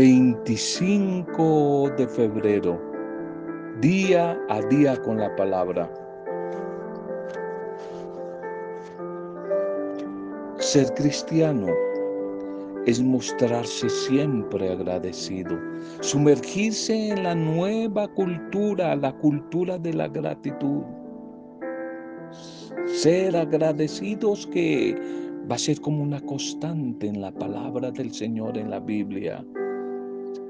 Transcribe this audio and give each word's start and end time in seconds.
25 0.00 1.92
de 1.98 2.08
febrero, 2.08 2.80
día 3.82 4.40
a 4.48 4.62
día 4.62 4.96
con 5.02 5.18
la 5.18 5.36
palabra. 5.36 5.92
Ser 10.56 10.86
cristiano 10.94 11.66
es 12.86 13.02
mostrarse 13.02 13.90
siempre 13.90 14.72
agradecido, 14.72 15.58
sumergirse 16.00 17.10
en 17.10 17.22
la 17.22 17.34
nueva 17.34 18.08
cultura, 18.08 18.96
la 18.96 19.12
cultura 19.18 19.76
de 19.76 19.92
la 19.92 20.08
gratitud. 20.08 20.80
Ser 22.86 23.36
agradecidos 23.36 24.46
que 24.46 24.96
va 25.50 25.56
a 25.56 25.58
ser 25.58 25.78
como 25.82 26.02
una 26.02 26.22
constante 26.22 27.06
en 27.06 27.20
la 27.20 27.32
palabra 27.32 27.90
del 27.90 28.14
Señor 28.14 28.56
en 28.56 28.70
la 28.70 28.80
Biblia. 28.80 29.44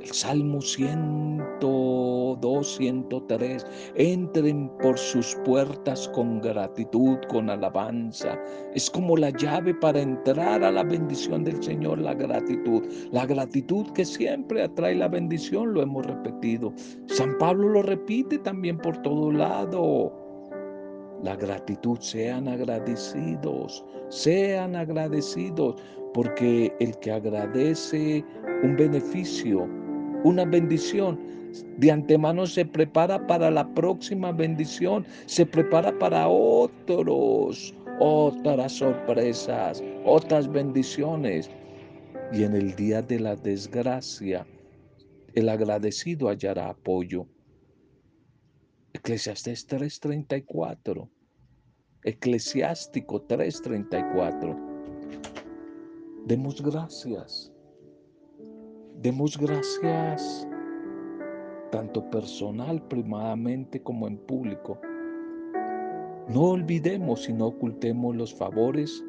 El 0.00 0.12
Salmo 0.12 0.62
102, 0.62 2.76
103. 2.76 3.66
Entren 3.96 4.70
por 4.80 4.96
sus 4.96 5.34
puertas 5.44 6.08
con 6.14 6.40
gratitud, 6.40 7.18
con 7.28 7.50
alabanza. 7.50 8.38
Es 8.74 8.88
como 8.88 9.16
la 9.16 9.30
llave 9.30 9.74
para 9.74 10.00
entrar 10.00 10.64
a 10.64 10.72
la 10.72 10.84
bendición 10.84 11.44
del 11.44 11.62
Señor, 11.62 11.98
la 11.98 12.14
gratitud. 12.14 12.82
La 13.12 13.26
gratitud 13.26 13.86
que 13.92 14.06
siempre 14.06 14.62
atrae 14.62 14.94
la 14.94 15.08
bendición, 15.08 15.74
lo 15.74 15.82
hemos 15.82 16.06
repetido. 16.06 16.72
San 17.06 17.36
Pablo 17.36 17.68
lo 17.68 17.82
repite 17.82 18.38
también 18.38 18.78
por 18.78 18.96
todo 19.02 19.30
lado. 19.30 20.14
La 21.22 21.36
gratitud, 21.36 21.98
sean 22.00 22.48
agradecidos, 22.48 23.84
sean 24.08 24.74
agradecidos, 24.74 25.76
porque 26.14 26.74
el 26.80 26.96
que 27.00 27.12
agradece 27.12 28.24
un 28.62 28.76
beneficio, 28.76 29.68
una 30.24 30.44
bendición. 30.44 31.18
De 31.78 31.90
antemano 31.90 32.46
se 32.46 32.64
prepara 32.64 33.26
para 33.26 33.50
la 33.50 33.66
próxima 33.74 34.30
bendición, 34.30 35.04
se 35.26 35.44
prepara 35.44 35.98
para 35.98 36.28
otros, 36.28 37.74
otras 37.98 38.72
sorpresas, 38.72 39.82
otras 40.04 40.50
bendiciones. 40.50 41.50
Y 42.32 42.44
en 42.44 42.54
el 42.54 42.76
día 42.76 43.02
de 43.02 43.18
la 43.18 43.34
desgracia, 43.34 44.46
el 45.34 45.48
agradecido 45.48 46.28
hallará 46.28 46.70
apoyo. 46.70 47.26
Eclesiastés 48.92 49.66
3:34. 49.66 51.08
Eclesiástico 52.04 53.22
3:34. 53.22 54.56
Demos 56.26 56.62
gracias 56.62 57.49
Demos 59.02 59.38
gracias 59.38 60.46
tanto 61.72 62.10
personal 62.10 62.82
primadamente 62.82 63.82
como 63.82 64.06
en 64.06 64.18
público. 64.18 64.78
No 66.28 66.50
olvidemos 66.50 67.26
y 67.26 67.32
no 67.32 67.46
ocultemos 67.46 68.14
los 68.14 68.34
favores 68.34 69.02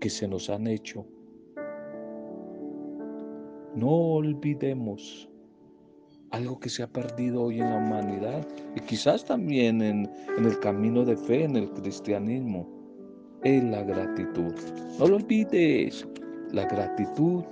que 0.00 0.08
se 0.08 0.26
nos 0.26 0.48
han 0.48 0.66
hecho. 0.66 1.04
No 3.74 3.90
olvidemos 3.90 5.28
algo 6.30 6.58
que 6.58 6.70
se 6.70 6.82
ha 6.82 6.86
perdido 6.86 7.42
hoy 7.42 7.60
en 7.60 7.68
la 7.68 7.76
humanidad 7.76 8.48
y 8.74 8.80
quizás 8.80 9.22
también 9.26 9.82
en, 9.82 10.10
en 10.38 10.46
el 10.46 10.58
camino 10.60 11.04
de 11.04 11.18
fe, 11.18 11.44
en 11.44 11.56
el 11.56 11.70
cristianismo, 11.72 12.66
es 13.42 13.62
la 13.64 13.82
gratitud. 13.82 14.54
No 14.98 15.08
lo 15.08 15.16
olvides, 15.16 16.08
la 16.52 16.64
gratitud 16.64 17.44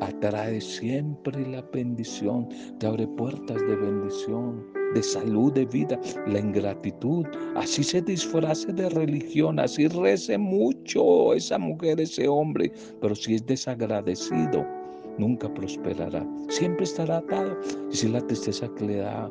atrae 0.00 0.60
siempre 0.60 1.46
la 1.46 1.62
bendición, 1.72 2.48
te 2.78 2.86
abre 2.86 3.06
puertas 3.06 3.60
de 3.60 3.76
bendición, 3.76 4.66
de 4.94 5.02
salud, 5.02 5.52
de 5.52 5.66
vida, 5.66 6.00
la 6.26 6.38
ingratitud. 6.38 7.26
Así 7.56 7.82
se 7.82 8.02
disfrace 8.02 8.72
de 8.72 8.88
religión, 8.88 9.58
así 9.58 9.88
rece 9.88 10.38
mucho 10.38 11.34
esa 11.34 11.58
mujer, 11.58 12.00
ese 12.00 12.28
hombre, 12.28 12.72
pero 13.00 13.14
si 13.14 13.34
es 13.36 13.46
desagradecido, 13.46 14.66
nunca 15.18 15.52
prosperará, 15.52 16.26
siempre 16.48 16.84
estará 16.84 17.18
atado. 17.18 17.56
Y 17.92 17.96
si 17.96 18.08
la 18.08 18.20
tristeza 18.26 18.68
que 18.76 18.84
le 18.86 18.96
da 18.96 19.30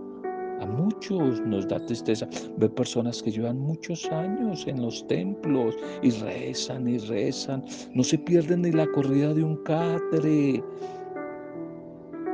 a 0.60 0.66
muchos 0.66 1.42
nos 1.42 1.68
da 1.68 1.80
tristeza 1.86 2.28
ver 2.58 2.74
personas 2.74 3.22
que 3.24 3.32
llevan 3.32 3.60
muchos 3.60 4.06
años 4.12 4.66
en 4.68 4.82
los 4.82 5.06
templos 5.08 5.76
y 6.02 6.12
rezan 6.12 6.88
y 6.88 6.98
rezan. 6.98 7.64
No 7.94 8.04
se 8.04 8.18
pierden 8.18 8.62
ni 8.64 8.72
la 8.72 8.88
corrida 8.88 9.34
de 9.34 9.44
un 9.44 9.56
catre, 9.64 10.64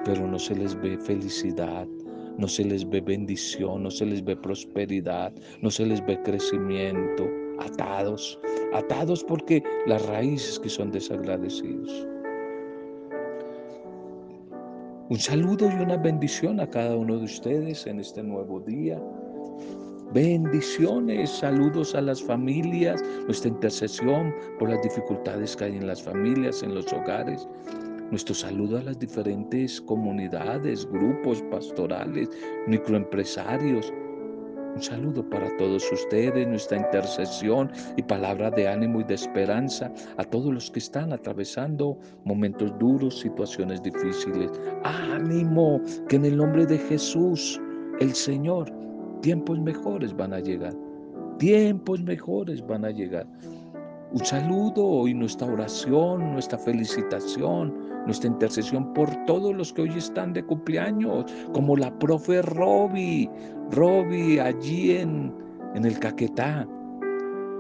pero 0.06 0.28
no 0.28 0.40
se 0.40 0.56
les 0.56 0.80
ve 0.81 0.97
felicidad, 0.97 1.88
no 2.38 2.47
se 2.47 2.63
les 2.63 2.88
ve 2.88 3.02
bendición, 3.02 3.84
no 3.84 3.91
se 3.91 4.06
les 4.06 4.24
ve 4.24 4.36
prosperidad, 4.36 5.34
no 5.62 5.69
se 5.69 5.86
les 5.86 6.06
ve 6.06 6.22
crecimiento. 6.24 7.28
Atados, 7.59 8.38
atados 8.74 9.24
porque 9.24 9.63
las 9.88 10.06
raíces 10.07 10.59
que 10.59 10.68
son 10.68 10.92
desagradecidos. 10.92 12.15
Un 15.08 15.20
saludo 15.20 15.70
y 15.70 15.84
una 15.84 15.98
bendición 15.98 16.60
a 16.60 16.68
cada 16.68 16.96
uno 16.96 17.20
de 17.20 17.26
ustedes 17.26 17.86
en 17.86 18.00
este 18.00 18.24
nuevo 18.24 18.60
día. 18.60 19.00
Bendiciones, 20.12 21.30
saludos 21.30 21.94
a 21.94 22.02
las 22.02 22.24
familias, 22.24 23.04
nuestra 23.26 23.50
intercesión 23.50 24.34
por 24.58 24.72
las 24.72 24.82
dificultades 24.82 25.56
que 25.56 25.66
hay 25.66 25.76
en 25.78 25.86
las 25.86 26.02
familias, 26.02 26.64
en 26.64 26.74
los 26.74 26.92
hogares. 26.92 27.48
Nuestro 28.10 28.34
saludo 28.34 28.80
a 28.80 28.82
las 28.82 28.98
diferentes 28.98 29.80
comunidades, 29.82 30.90
grupos 30.90 31.40
pastorales, 31.52 32.28
microempresarios, 32.66 33.94
un 34.75 34.81
saludo 34.81 35.28
para 35.30 35.56
todos 35.58 35.90
ustedes, 35.91 36.47
nuestra 36.47 36.78
intercesión 36.78 37.72
y 37.96 38.03
palabra 38.03 38.52
de 38.52 38.68
ánimo 38.68 39.00
y 39.00 39.06
de 39.06 39.13
esperanza 39.13 39.91
a 40.18 40.24
todos 40.25 40.53
los 40.53 40.69
que 40.69 40.80
están 40.80 41.13
atravesando 41.13 41.97
momentos 42.25 42.78
duros, 42.78 43.19
situaciones 43.22 43.81
difíciles. 43.81 44.52
Ánimo, 44.84 45.81
que 46.09 46.18
en 46.18 46.25
el 46.25 46.38
nombre 46.38 46.66
de 46.66 46.78
Jesús, 46.78 47.59
el 48.02 48.13
Señor, 48.13 48.69
tiempos 49.22 49.59
mejores 49.59 50.16
van 50.16 50.34
a 50.34 50.40
llegar. 50.40 50.74
Tiempos 51.40 52.02
mejores 52.03 52.66
van 52.66 52.84
a 52.86 52.92
llegar. 52.92 53.28
Un 54.16 54.24
saludo 54.24 55.09
y 55.09 55.14
nuestra 55.14 55.46
oración, 55.46 56.31
nuestra 56.31 56.58
felicitación, 56.58 57.74
nuestra 58.06 58.30
intercesión 58.30 58.94
por 58.94 59.14
todos 59.26 59.53
los 59.53 59.74
que 59.74 59.81
hoy 59.81 59.90
están 59.98 60.31
de 60.31 60.42
cumpleaños, 60.42 61.26
como 61.52 61.76
la 61.76 61.92
profe 62.00 62.42
Roby, 62.42 63.30
Roby 63.72 64.40
allí 64.40 64.92
en, 64.92 65.34
en 65.75 65.84
el 65.84 66.00
Caquetá. 66.00 66.66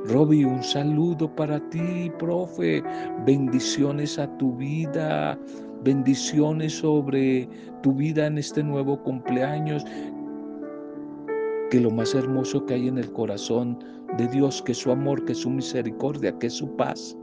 Roby, 0.05 0.45
un 0.45 0.63
saludo 0.63 1.29
para 1.35 1.59
ti, 1.71 2.09
profe. 2.19 2.81
Bendiciones 3.25 4.17
a 4.17 4.25
tu 4.37 4.55
vida, 4.55 5.37
bendiciones 5.83 6.77
sobre 6.77 7.49
tu 7.83 7.91
vida 7.91 8.27
en 8.27 8.37
este 8.37 8.63
nuevo 8.63 9.03
cumpleaños. 9.03 9.83
Que 11.69 11.81
lo 11.81 11.91
más 11.91 12.15
hermoso 12.15 12.65
que 12.65 12.75
hay 12.75 12.87
en 12.87 12.97
el 12.97 13.11
corazón 13.11 13.77
de 14.17 14.27
Dios, 14.27 14.61
que 14.61 14.73
su 14.73 14.91
amor, 14.91 15.25
que 15.25 15.35
su 15.35 15.49
misericordia, 15.49 16.37
que 16.39 16.49
su 16.49 16.75
paz, 16.75 17.17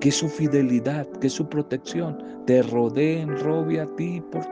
que 0.00 0.10
su 0.10 0.28
fidelidad, 0.28 1.06
que 1.20 1.28
su 1.28 1.48
protección, 1.48 2.18
te 2.46 2.62
rodeen, 2.62 3.36
robe 3.38 3.80
a 3.80 3.86
ti 3.96 4.22
por 4.30 4.44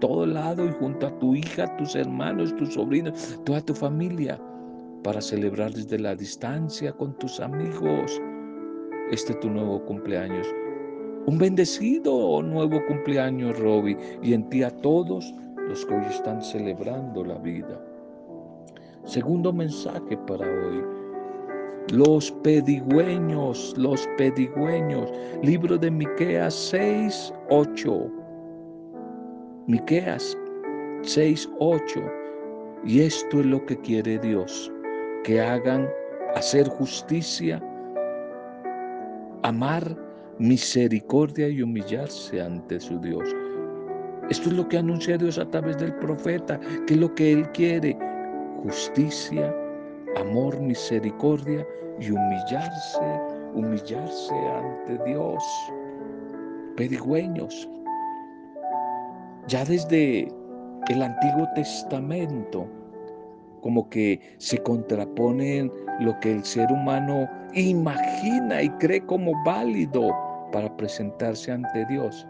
todo 0.00 0.26
lado 0.26 0.66
y 0.66 0.72
junto 0.72 1.06
a 1.06 1.18
tu 1.18 1.34
hija, 1.34 1.74
tus 1.76 1.94
hermanos, 1.94 2.54
tus 2.56 2.74
sobrinos, 2.74 3.40
toda 3.44 3.60
tu 3.60 3.74
familia, 3.74 4.38
para 5.02 5.20
celebrar 5.20 5.72
desde 5.72 5.98
la 5.98 6.14
distancia 6.14 6.92
con 6.92 7.16
tus 7.18 7.38
amigos 7.38 8.20
este 9.10 9.34
tu 9.34 9.50
nuevo 9.50 9.84
cumpleaños. 9.84 10.46
Un 11.26 11.38
bendecido 11.38 12.42
nuevo 12.42 12.84
cumpleaños, 12.86 13.58
Robbie, 13.58 13.96
y 14.22 14.34
en 14.34 14.48
ti 14.48 14.62
a 14.62 14.70
todos 14.70 15.34
los 15.68 15.84
que 15.86 15.94
hoy 15.94 16.04
están 16.10 16.42
celebrando 16.42 17.24
la 17.24 17.38
vida. 17.38 17.80
Segundo 19.04 19.52
mensaje 19.52 20.16
para 20.26 20.46
hoy 20.46 20.82
los 21.92 22.30
pedigüeños, 22.42 23.74
los 23.76 24.08
pedigüeños. 24.16 25.12
Libro 25.42 25.76
de 25.76 25.90
Miqueas 25.90 26.54
6, 26.54 27.32
8. 27.50 28.10
Miqueas 29.66 30.36
6, 31.02 31.50
8. 31.58 32.00
Y 32.84 33.00
esto 33.00 33.40
es 33.40 33.46
lo 33.46 33.64
que 33.66 33.78
quiere 33.80 34.18
Dios, 34.18 34.72
que 35.24 35.40
hagan 35.40 35.88
hacer 36.34 36.66
justicia, 36.68 37.62
amar 39.42 39.96
misericordia 40.38 41.48
y 41.48 41.62
humillarse 41.62 42.40
ante 42.40 42.80
su 42.80 42.98
Dios. 43.00 43.28
Esto 44.30 44.48
es 44.48 44.56
lo 44.56 44.66
que 44.68 44.78
anuncia 44.78 45.18
Dios 45.18 45.38
a 45.38 45.48
través 45.50 45.76
del 45.78 45.94
profeta, 45.96 46.58
que 46.86 46.94
es 46.94 47.00
lo 47.00 47.14
que 47.14 47.32
Él 47.32 47.48
quiere, 47.52 47.96
justicia, 48.64 49.54
amor, 50.16 50.58
misericordia 50.58 51.66
y 52.00 52.10
humillarse, 52.10 53.20
humillarse 53.54 54.34
ante 54.34 55.04
Dios. 55.04 55.44
Pedigüeños, 56.76 57.68
Ya 59.46 59.62
desde 59.64 60.26
el 60.88 61.02
Antiguo 61.02 61.46
Testamento, 61.54 62.66
como 63.60 63.88
que 63.90 64.18
se 64.38 64.56
contraponen 64.58 65.70
lo 66.00 66.18
que 66.20 66.32
el 66.32 66.44
ser 66.44 66.72
humano 66.72 67.28
imagina 67.52 68.62
y 68.62 68.70
cree 68.80 69.00
como 69.02 69.32
válido 69.44 70.08
para 70.50 70.74
presentarse 70.76 71.52
ante 71.52 71.84
Dios 71.86 72.26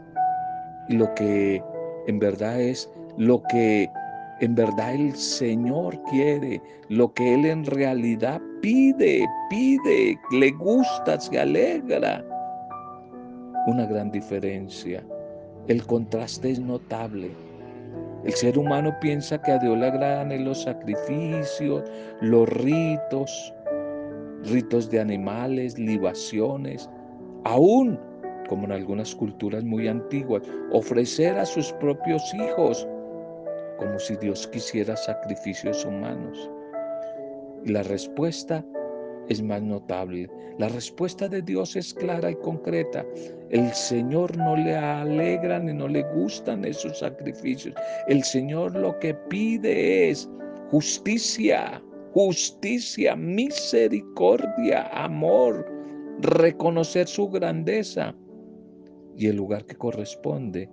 y 0.89 0.97
lo 0.97 1.13
que 1.15 1.63
en 2.07 2.19
verdad 2.19 2.61
es 2.61 2.91
lo 3.17 3.43
que 3.45 3.89
en 4.45 4.55
verdad 4.55 4.95
el 4.95 5.15
Señor 5.15 6.01
quiere, 6.11 6.61
lo 6.89 7.13
que 7.15 7.35
Él 7.35 7.47
en 7.47 7.65
realidad 7.65 8.41
pide, 8.61 9.27
pide, 9.49 10.19
le 10.33 10.51
gusta, 10.53 11.19
se 11.19 11.39
alegra. 11.39 12.25
Una 13.67 13.87
gran 13.87 14.11
diferencia. 14.11 15.03
El 15.69 15.85
contraste 15.87 16.51
es 16.51 16.61
notable. 16.61 17.31
El 18.25 18.33
ser 18.33 18.59
humano 18.59 18.95
piensa 19.01 19.41
que 19.41 19.53
a 19.53 19.59
Dios 19.59 19.79
le 19.79 19.87
agradan 19.87 20.45
los 20.45 20.63
sacrificios, 20.63 21.83
los 22.21 22.49
ritos, 22.49 23.55
ritos 24.45 24.91
de 24.91 25.01
animales, 25.01 25.79
libaciones, 25.79 26.89
aún, 27.45 27.99
como 28.49 28.65
en 28.65 28.73
algunas 28.73 29.15
culturas 29.15 29.65
muy 29.65 29.89
antiguas, 29.89 30.43
ofrecer 30.71 31.39
a 31.39 31.47
sus 31.47 31.73
propios 31.75 32.23
hijos, 32.35 32.87
como 33.79 33.99
si 33.99 34.17
Dios 34.17 34.47
quisiera 34.49 34.97
sacrificios 34.97 35.85
humanos. 35.85 36.51
Y 37.65 37.71
la 37.71 37.83
respuesta 37.83 38.65
es 39.29 39.43
más 39.43 39.63
notable. 39.63 40.29
La 40.59 40.69
respuesta 40.69 41.29
de 41.29 41.43
Dios 41.43 41.77
es 41.77 41.95
clara 41.95 42.31
y 42.31 42.37
concreta. 42.37 43.05
El 43.51 43.73
Señor 43.73 44.37
no 44.37 44.57
le 44.57 44.77
alegra 44.77 45.59
ni 45.59 45.73
no 45.73 45.89
le 45.89 46.03
gustan 46.15 46.65
esos 46.65 46.99
sacrificios. 46.99 47.75
El 48.09 48.23
Señor 48.23 48.75
lo 48.77 48.99
que 48.99 49.15
pide 49.15 50.11
es 50.11 50.29
justicia, 50.71 51.83
justicia, 52.13 53.17
misericordia, 53.17 54.89
amor, 54.93 55.67
reconocer 56.21 57.07
su 57.09 57.29
grandeza 57.29 58.15
y 59.17 59.29
el 59.29 59.37
lugar 59.37 59.65
que 59.65 59.77
corresponde 59.77 60.69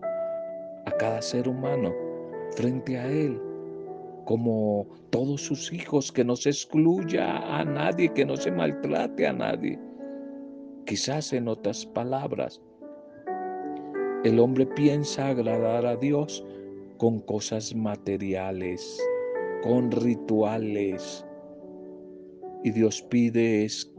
a 0.86 0.92
cada 0.98 1.22
ser 1.22 1.48
humano 1.48 1.94
frente 2.56 2.98
a 2.98 3.08
Él 3.08 3.40
como 4.26 4.88
todos 5.10 5.42
sus 5.42 5.74
hijos, 5.74 6.12
que 6.12 6.24
no 6.24 6.36
se 6.36 6.50
excluya 6.50 7.38
a 7.60 7.66
nadie, 7.66 8.14
que 8.14 8.26
no 8.26 8.38
se 8.38 8.52
maltrate 8.52 9.28
a 9.28 9.34
nadie. 9.34 9.80
Quizás 10.86 11.34
en 11.34 11.48
otras 11.48 11.86
palabras, 11.86 12.62
el 14.24 14.40
hombre 14.40 14.66
piensa 14.68 15.30
agradar 15.30 15.86
a 15.86 15.96
Dios 15.96 16.46
con 16.98 17.20
cosas 17.22 17.76
materiales, 17.76 19.02
con 19.64 19.92
rituales. 19.92 21.26
Y 22.64 22.72
Dios 22.72 23.02
pide 23.10 23.66
es 23.66 23.91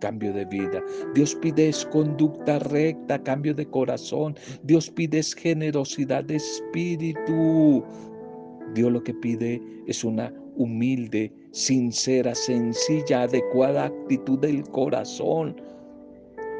cambio 0.00 0.32
de 0.32 0.44
vida. 0.44 0.82
Dios 1.14 1.34
pide 1.36 1.68
es 1.68 1.84
conducta 1.86 2.58
recta, 2.58 3.22
cambio 3.22 3.54
de 3.54 3.66
corazón. 3.66 4.36
Dios 4.62 4.90
pide 4.90 5.18
es 5.18 5.34
generosidad 5.34 6.24
de 6.24 6.36
espíritu. 6.36 7.84
Dios 8.74 8.92
lo 8.92 9.02
que 9.02 9.14
pide 9.14 9.62
es 9.86 10.04
una 10.04 10.32
humilde, 10.56 11.32
sincera, 11.52 12.34
sencilla, 12.34 13.22
adecuada 13.22 13.86
actitud 13.86 14.38
del 14.38 14.62
corazón, 14.70 15.60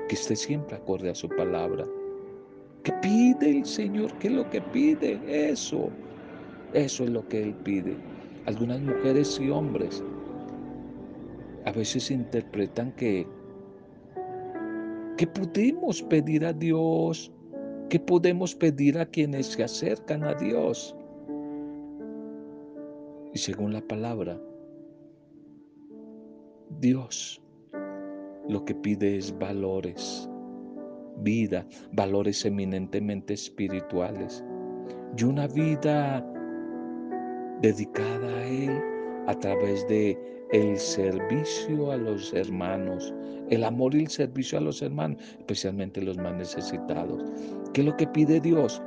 que 0.08 0.14
esté 0.14 0.36
siempre 0.36 0.76
acorde 0.76 1.10
a 1.10 1.14
su 1.14 1.28
palabra. 1.28 1.86
¿Qué 2.82 2.92
pide 3.00 3.50
el 3.50 3.64
Señor? 3.64 4.12
¿Qué 4.18 4.28
es 4.28 4.34
lo 4.34 4.50
que 4.50 4.60
pide? 4.60 5.18
Eso, 5.26 5.88
eso 6.74 7.04
es 7.04 7.10
lo 7.10 7.26
que 7.28 7.42
Él 7.42 7.54
pide. 7.64 7.96
Algunas 8.46 8.80
mujeres 8.82 9.40
y 9.40 9.48
hombres 9.48 10.02
a 11.64 11.72
veces 11.72 12.10
interpretan 12.10 12.92
que, 12.92 13.26
que 15.16 15.26
podemos 15.26 16.02
pedir 16.02 16.44
a 16.44 16.52
Dios, 16.52 17.32
que 17.88 17.98
podemos 17.98 18.54
pedir 18.54 18.98
a 18.98 19.06
quienes 19.06 19.46
se 19.46 19.64
acercan 19.64 20.24
a 20.24 20.34
Dios. 20.34 20.94
Y 23.32 23.38
según 23.38 23.72
la 23.72 23.80
palabra, 23.80 24.40
Dios 26.80 27.40
lo 28.48 28.64
que 28.64 28.74
pide 28.74 29.16
es 29.16 29.36
valores, 29.38 30.28
vida, 31.22 31.66
valores 31.92 32.44
eminentemente 32.44 33.34
espirituales 33.34 34.44
y 35.16 35.24
una 35.24 35.46
vida 35.46 36.24
dedicada 37.60 38.38
a 38.38 38.46
Él 38.46 38.82
a 39.26 39.34
través 39.38 39.86
de 39.88 40.18
el 40.54 40.78
servicio 40.78 41.90
a 41.90 41.96
los 41.96 42.32
hermanos, 42.32 43.12
el 43.50 43.64
amor 43.64 43.92
y 43.92 44.02
el 44.02 44.08
servicio 44.08 44.56
a 44.56 44.60
los 44.60 44.82
hermanos, 44.82 45.20
especialmente 45.36 46.00
los 46.00 46.16
más 46.16 46.32
necesitados. 46.36 47.20
¿Qué 47.72 47.80
es 47.80 47.86
lo 47.86 47.96
que 47.96 48.06
pide 48.06 48.40
Dios? 48.40 48.80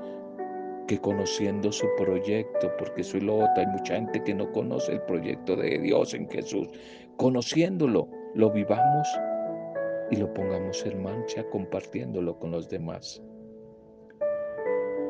que 0.88 0.98
conociendo 1.00 1.70
su 1.70 1.86
proyecto, 1.98 2.72
porque 2.80 3.04
soy 3.04 3.20
lo 3.20 3.40
otro, 3.40 3.52
hay 3.58 3.68
mucha 3.68 3.96
gente 3.96 4.24
que 4.24 4.34
no 4.34 4.50
conoce 4.54 4.94
el 4.94 5.02
proyecto 5.02 5.58
de 5.58 5.80
Dios 5.80 6.14
en 6.14 6.30
Jesús, 6.30 6.70
conociéndolo, 7.18 8.08
lo 8.36 8.50
vivamos 8.50 9.06
y 10.10 10.16
lo 10.16 10.34
pongamos 10.34 10.86
en 10.86 11.04
mancha 11.04 11.44
compartiéndolo 11.50 12.40
con 12.40 12.52
los 12.52 12.70
demás. 12.70 13.22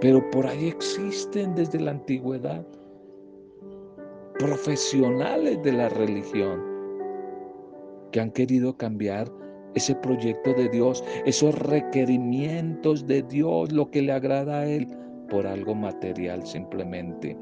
Pero 0.02 0.28
por 0.32 0.48
ahí 0.48 0.70
existen 0.70 1.54
desde 1.54 1.80
la 1.80 1.92
antigüedad 1.92 2.66
profesionales 4.40 5.62
de 5.64 5.72
la 5.72 5.90
religión 5.90 6.62
que 8.12 8.20
han 8.20 8.32
querido 8.32 8.78
cambiar 8.78 9.32
ese 9.76 9.96
proyecto 9.96 10.54
de 10.54 10.70
Dios, 10.70 11.04
esos 11.26 11.58
requerimientos 11.60 13.06
de 13.06 13.22
Dios, 13.24 13.72
lo 13.72 13.90
que 13.90 14.02
le 14.02 14.12
agrada 14.12 14.60
a 14.60 14.66
Él, 14.66 14.88
por 15.30 15.46
algo 15.46 15.76
material 15.76 16.46
simplemente. 16.46 17.38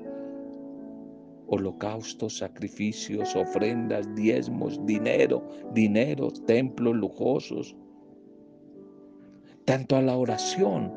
Holocaustos, 1.47 2.37
sacrificios, 2.37 3.35
ofrendas, 3.35 4.13
diezmos, 4.15 4.83
dinero, 4.85 5.43
dinero, 5.73 6.31
templos 6.47 6.95
lujosos. 6.95 7.75
Tanto 9.65 9.95
a 9.95 10.01
la 10.01 10.17
oración, 10.17 10.91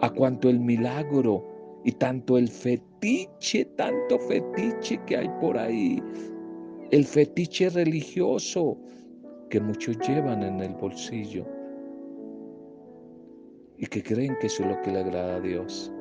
a 0.00 0.10
cuanto 0.10 0.48
el 0.50 0.60
milagro 0.60 1.47
y 1.84 1.92
tanto 1.92 2.36
el 2.38 2.48
fetiche, 2.48 3.64
tanto 3.76 4.18
fetiche 4.18 5.00
que 5.06 5.16
hay 5.16 5.28
por 5.40 5.56
ahí, 5.56 6.02
el 6.90 7.04
fetiche 7.04 7.70
religioso 7.70 8.76
que 9.50 9.60
muchos 9.60 9.98
llevan 10.06 10.42
en 10.42 10.60
el 10.60 10.74
bolsillo. 10.74 11.46
Y 13.76 13.86
que 13.86 14.02
creen 14.02 14.36
que 14.40 14.48
eso 14.48 14.64
es 14.64 14.70
lo 14.70 14.82
que 14.82 14.90
le 14.90 14.98
agrada 15.00 15.36
a 15.36 15.40
Dios. 15.40 15.92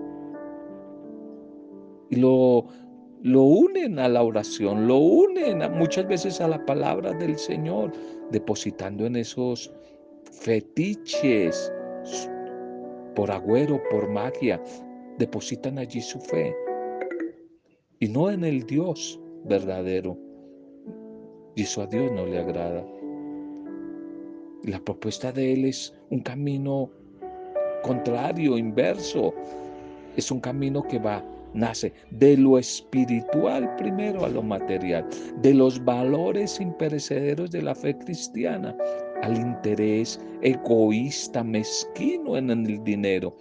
Y 2.09 2.15
lo, 2.15 2.65
lo 3.21 3.43
unen 3.43 3.99
a 3.99 4.09
la 4.09 4.23
oración, 4.23 4.87
lo 4.87 4.97
unen 4.97 5.59
muchas 5.77 6.07
veces 6.07 6.41
a 6.41 6.47
la 6.47 6.65
palabra 6.65 7.13
del 7.13 7.37
Señor, 7.37 7.91
depositando 8.31 9.05
en 9.05 9.17
esos 9.17 9.71
fetiches 10.31 11.71
por 13.15 13.29
agüero, 13.31 13.81
por 13.89 14.09
magia, 14.09 14.61
depositan 15.17 15.77
allí 15.77 16.01
su 16.01 16.19
fe 16.19 16.55
y 17.99 18.07
no 18.07 18.29
en 18.29 18.43
el 18.43 18.65
Dios 18.65 19.19
verdadero. 19.45 20.17
Y 21.55 21.63
eso 21.63 21.81
a 21.81 21.87
Dios 21.87 22.11
no 22.11 22.25
le 22.25 22.39
agrada. 22.39 22.85
La 24.63 24.79
propuesta 24.79 25.31
de 25.31 25.53
Él 25.53 25.65
es 25.65 25.93
un 26.09 26.19
camino 26.19 26.91
contrario, 27.83 28.57
inverso. 28.57 29.33
Es 30.15 30.29
un 30.31 30.39
camino 30.39 30.83
que 30.83 30.99
va, 30.99 31.23
nace 31.53 31.93
de 32.11 32.37
lo 32.37 32.57
espiritual 32.57 33.75
primero 33.77 34.25
a 34.25 34.29
lo 34.29 34.43
material, 34.43 35.07
de 35.41 35.53
los 35.53 35.83
valores 35.83 36.59
imperecederos 36.59 37.51
de 37.51 37.61
la 37.61 37.73
fe 37.73 37.97
cristiana 37.97 38.75
al 39.23 39.37
interés 39.37 40.19
egoísta, 40.41 41.43
mezquino 41.43 42.37
en 42.37 42.49
el 42.51 42.83
dinero. 42.83 43.35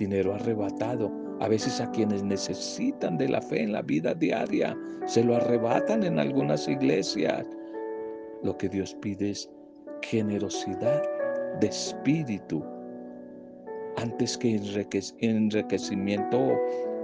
Dinero 0.00 0.34
arrebatado. 0.34 1.12
A 1.40 1.48
veces 1.48 1.78
a 1.78 1.90
quienes 1.90 2.22
necesitan 2.22 3.18
de 3.18 3.28
la 3.28 3.42
fe 3.42 3.62
en 3.62 3.72
la 3.72 3.82
vida 3.82 4.14
diaria, 4.14 4.74
se 5.04 5.22
lo 5.22 5.36
arrebatan 5.36 6.02
en 6.04 6.18
algunas 6.18 6.66
iglesias. 6.68 7.46
Lo 8.42 8.56
que 8.56 8.70
Dios 8.70 8.96
pide 9.02 9.30
es 9.30 9.50
generosidad 10.00 11.02
de 11.60 11.66
espíritu, 11.66 12.64
antes 13.98 14.38
que 14.38 14.58
enriquecimiento 15.20 16.58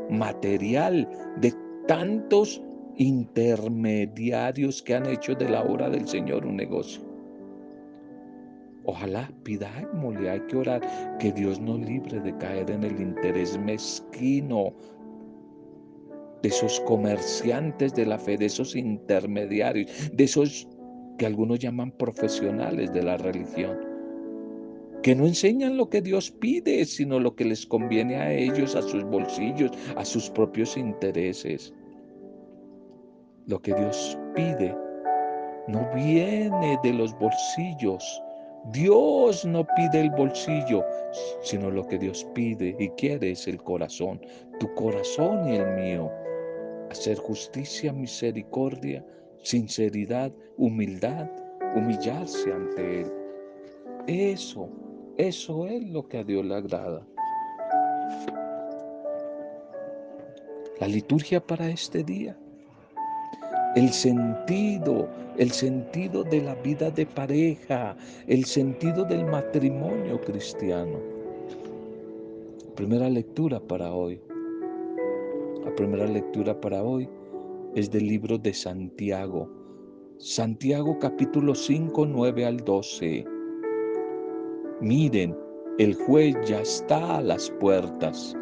material 0.09 1.07
de 1.43 1.53
tantos 1.87 2.63
intermediarios 2.97 4.83
que 4.83 4.95
han 4.95 5.05
hecho 5.05 5.35
de 5.35 5.51
la 5.51 5.63
obra 5.63 5.91
del 5.91 6.09
Señor 6.09 6.47
un 6.47 6.57
negocio. 6.57 7.06
Ojalá 8.87 9.29
pidámosle, 9.43 10.31
hay 10.31 10.41
que 10.49 10.57
orar, 10.57 10.81
que 11.19 11.33
Dios 11.33 11.61
nos 11.61 11.81
libre 11.81 12.21
de 12.21 12.37
caer 12.39 12.71
en 12.71 12.85
el 12.85 13.01
interés 13.01 13.59
mezquino 13.59 14.73
de 16.43 16.49
esos 16.49 16.79
comerciantes 16.81 17.95
de 17.95 18.07
la 18.07 18.17
fe, 18.17 18.37
de 18.37 18.47
esos 18.47 18.77
intermediarios, 18.77 19.91
de 20.13 20.25
esos 20.25 20.69
que 21.19 21.27
algunos 21.27 21.59
llaman 21.59 21.91
profesionales 21.93 22.93
de 22.93 23.03
la 23.03 23.17
religión, 23.17 23.77
que 25.03 25.17
no 25.17 25.27
enseñan 25.27 25.77
lo 25.77 25.89
que 25.89 26.01
Dios 26.01 26.31
pide, 26.31 26.85
sino 26.85 27.19
lo 27.19 27.35
que 27.35 27.45
les 27.45 27.67
conviene 27.67 28.17
a 28.17 28.33
ellos, 28.33 28.77
a 28.77 28.83
sus 28.83 29.03
bolsillos, 29.05 29.73
a 29.97 30.05
sus 30.05 30.31
propios 30.31 30.77
intereses. 30.77 31.75
Lo 33.47 33.61
que 33.61 33.75
Dios 33.75 34.17
pide 34.35 34.77
no 35.67 35.89
viene 35.95 36.79
de 36.85 36.93
los 36.93 37.19
bolsillos. 37.19 38.23
Dios 38.73 39.45
no 39.45 39.65
pide 39.77 40.01
el 40.01 40.11
bolsillo, 40.11 40.85
sino 41.43 41.71
lo 41.71 41.87
que 41.87 41.99
Dios 41.99 42.27
pide 42.35 42.75
y 42.79 42.89
quiere 42.91 43.31
es 43.31 43.47
el 43.47 43.63
corazón, 43.63 44.21
tu 44.59 44.73
corazón 44.75 45.49
y 45.49 45.57
el 45.57 45.75
mío. 45.75 46.11
Hacer 46.91 47.17
justicia, 47.19 47.93
misericordia, 47.93 49.05
sinceridad, 49.43 50.33
humildad, 50.57 51.31
humillarse 51.77 52.53
ante 52.53 53.03
Él. 53.03 53.13
Eso, 54.09 54.69
eso 55.17 55.67
es 55.67 55.89
lo 55.89 56.09
que 56.09 56.19
a 56.19 56.25
Dios 56.25 56.45
le 56.45 56.55
agrada. 56.57 57.07
La 60.81 60.89
liturgia 60.89 61.41
para 61.41 61.69
este 61.71 62.03
día 62.03 62.37
el 63.77 63.91
sentido, 63.91 65.07
el 65.37 65.51
sentido 65.51 66.25
de 66.25 66.41
la 66.41 66.55
vida 66.57 66.91
de 66.91 67.05
pareja, 67.05 67.95
el 68.27 68.47
sentido 68.47 69.05
del 69.05 69.27
matrimonio 69.27 70.19
cristiano. 70.23 70.99
Primera 72.75 73.11
lectura 73.11 73.61
para 73.61 73.93
hoy. 73.93 74.19
La 75.63 75.75
primera 75.75 76.07
lectura 76.07 76.59
para 76.59 76.83
hoy 76.83 77.07
es 77.75 77.91
del 77.91 78.07
libro 78.07 78.39
de 78.39 78.55
Santiago. 78.55 79.47
Santiago 80.17 80.99
capítulo 80.99 81.55
5, 81.55 82.07
9 82.07 82.47
al 82.47 82.57
12. 82.57 83.27
Miren, 84.81 85.37
el 85.79 85.95
juez 85.95 86.35
ya 86.47 86.63
está 86.63 87.19
a 87.19 87.21
las 87.21 87.51
puertas. 87.61 88.35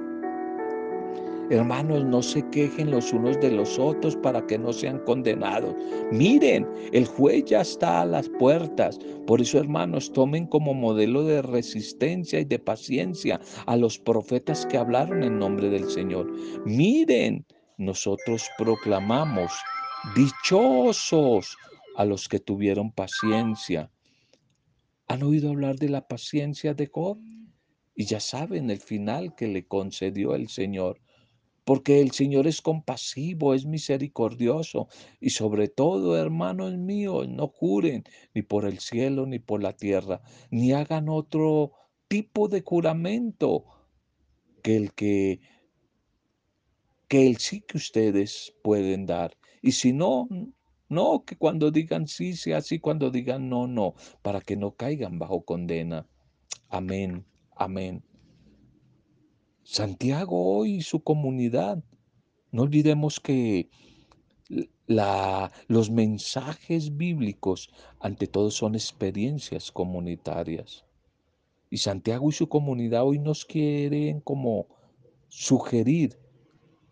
Hermanos, 1.51 2.07
no 2.07 2.23
se 2.23 2.49
quejen 2.49 2.91
los 2.91 3.13
unos 3.13 3.39
de 3.39 3.51
los 3.51 3.79
otros 3.79 4.17
para 4.17 4.47
que 4.47 4.59
no 4.59 4.73
sean 4.73 4.99
condenados. 5.01 5.75
Miren, 6.11 6.67
el 6.93 7.05
juez 7.05 7.45
ya 7.45 7.61
está 7.61 8.01
a 8.01 8.07
las 8.07 8.31
puertas. 8.31 8.99
Por 9.27 9.43
eso, 9.43 9.59
hermanos, 9.59 10.11
tomen 10.11 10.47
como 10.47 10.73
modelo 10.73 11.23
de 11.25 11.43
resistencia 11.43 12.41
y 12.41 12.47
de 12.47 12.59
paciencia 12.59 13.41
a 13.67 13.77
los 13.77 13.99
profetas 13.99 14.65
que 14.65 14.79
hablaron 14.79 15.23
en 15.23 15.39
nombre 15.39 15.69
del 15.69 15.91
Señor. 15.91 16.33
Miren, 16.65 17.45
nosotros 17.77 18.49
proclamamos, 18.57 19.53
dichosos 20.17 21.59
a 21.97 22.07
los 22.07 22.27
que 22.27 22.41
tuvieron 22.41 22.91
paciencia. 22.91 23.91
¿Han 25.09 25.23
oído 25.23 25.51
hablar 25.51 25.77
de 25.77 25.91
la 25.91 26.09
paciencia 26.09 26.73
de 26.73 26.87
Job? 26.87 27.19
Y 27.95 28.07
ya 28.07 28.19
saben 28.19 28.71
el 28.71 28.81
final 28.81 29.35
que 29.35 29.47
le 29.47 29.67
concedió 29.67 30.35
el 30.35 30.49
Señor 30.49 31.04
porque 31.65 32.01
el 32.01 32.11
Señor 32.13 32.47
es 32.47 32.61
compasivo, 32.61 33.55
es 33.55 33.67
misericordioso. 33.67 34.89
Y 35.21 35.31
sobre 35.31 35.69
todo, 35.69 36.19
hermanos 36.19 36.77
míos, 36.77 37.29
no 37.29 37.49
juren 37.49 38.05
ni 38.35 38.43
por 38.43 38.67
el 38.67 38.79
cielo 38.79 39.27
ni 39.27 39.39
por 39.39 39.63
la 39.63 39.73
tierra, 39.73 40.21
ni 40.51 40.73
hagan 40.73 41.09
otro 41.09 41.73
tipo 42.09 42.49
de 42.49 42.63
juramento 42.63 43.65
que 44.63 44.77
el 44.77 44.93
que, 44.93 45.41
que 47.09 47.27
el 47.27 47.39
sí 47.39 47.63
que 47.63 47.79
ustedes 47.79 48.55
pueden 48.63 49.07
dar. 49.07 49.37
Y 49.63 49.73
si 49.73 49.93
no, 49.93 50.29
no, 50.89 51.25
que 51.25 51.37
cuando 51.37 51.71
digan 51.71 52.07
sí 52.07 52.35
sea 52.35 52.59
así, 52.59 52.79
cuando 52.79 53.11
digan 53.11 53.49
no, 53.49 53.67
no, 53.67 53.95
para 54.23 54.41
que 54.41 54.57
no 54.57 54.73
caigan 54.73 55.19
bajo 55.19 55.45
condena. 55.45 56.07
Amén, 56.69 57.25
amén. 57.57 58.03
Santiago 59.65 60.57
hoy 60.57 60.77
y 60.77 60.83
su 60.83 61.03
comunidad. 61.03 61.83
No 62.53 62.63
olvidemos 62.63 63.19
que 63.19 63.71
los 65.67 65.91
mensajes 65.91 66.97
bíblicos 66.97 67.71
ante 67.99 68.27
todo 68.27 68.51
son 68.51 68.75
experiencias 68.75 69.73
comunitarias. 69.73 70.85
Y 71.71 71.79
Santiago 71.79 72.29
y 72.29 72.33
su 72.33 72.49
comunidad 72.49 73.05
hoy 73.05 73.19
nos 73.19 73.45
quieren 73.45 74.21
como 74.21 74.69
sugerir 75.29 76.19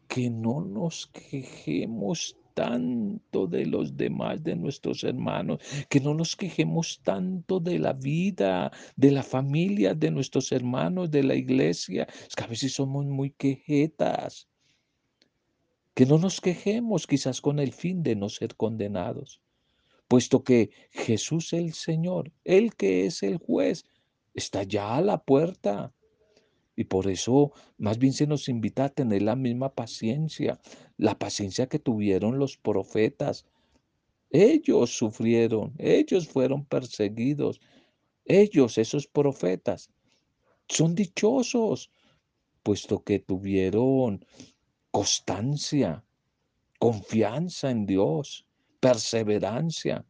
que 0.08 0.30
no 0.30 0.62
nos 0.62 1.06
quejemos 1.06 2.36
tanto 2.54 3.46
de 3.46 3.66
los 3.66 3.96
demás, 3.96 4.42
de 4.42 4.56
nuestros 4.56 5.04
hermanos, 5.04 5.58
que 5.88 6.00
no 6.00 6.14
nos 6.14 6.36
quejemos 6.36 7.00
tanto 7.02 7.60
de 7.60 7.78
la 7.78 7.92
vida, 7.92 8.72
de 8.96 9.10
la 9.10 9.22
familia, 9.22 9.94
de 9.94 10.10
nuestros 10.10 10.52
hermanos, 10.52 11.10
de 11.10 11.22
la 11.22 11.34
iglesia. 11.34 12.06
Es 12.26 12.34
que 12.34 12.44
a 12.44 12.48
veces 12.48 12.74
somos 12.74 13.04
muy 13.06 13.30
quejetas. 13.30 14.48
Que 15.94 16.06
no 16.06 16.18
nos 16.18 16.40
quejemos 16.40 17.06
quizás 17.06 17.40
con 17.40 17.58
el 17.58 17.72
fin 17.72 18.02
de 18.02 18.16
no 18.16 18.28
ser 18.28 18.56
condenados, 18.56 19.40
puesto 20.08 20.42
que 20.42 20.70
Jesús 20.90 21.52
el 21.52 21.74
Señor, 21.74 22.32
el 22.44 22.74
que 22.74 23.06
es 23.06 23.22
el 23.22 23.36
juez, 23.36 23.84
está 24.34 24.62
ya 24.62 24.96
a 24.96 25.02
la 25.02 25.22
puerta. 25.22 25.92
Y 26.74 26.84
por 26.84 27.08
eso 27.08 27.52
más 27.78 27.98
bien 27.98 28.12
se 28.12 28.26
nos 28.26 28.48
invita 28.48 28.86
a 28.86 28.88
tener 28.88 29.22
la 29.22 29.36
misma 29.36 29.74
paciencia, 29.74 30.60
la 30.96 31.18
paciencia 31.18 31.66
que 31.68 31.78
tuvieron 31.78 32.38
los 32.38 32.56
profetas. 32.56 33.44
Ellos 34.30 34.96
sufrieron, 34.96 35.74
ellos 35.78 36.28
fueron 36.28 36.64
perseguidos, 36.64 37.60
ellos, 38.24 38.78
esos 38.78 39.06
profetas, 39.06 39.90
son 40.68 40.94
dichosos, 40.94 41.90
puesto 42.62 43.02
que 43.02 43.18
tuvieron 43.18 44.24
constancia, 44.90 46.04
confianza 46.78 47.70
en 47.70 47.86
Dios, 47.86 48.46
perseverancia. 48.80 50.04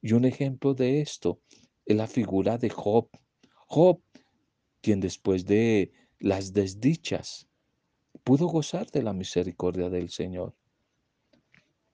Y 0.00 0.12
un 0.12 0.24
ejemplo 0.24 0.74
de 0.74 1.00
esto 1.00 1.40
es 1.84 1.96
la 1.96 2.06
figura 2.06 2.58
de 2.58 2.70
Job. 2.70 3.08
Job 3.66 4.00
quien 4.80 5.00
después 5.00 5.44
de 5.44 5.92
las 6.18 6.52
desdichas 6.52 7.48
pudo 8.24 8.46
gozar 8.46 8.90
de 8.90 9.02
la 9.02 9.12
misericordia 9.12 9.88
del 9.88 10.10
Señor. 10.10 10.54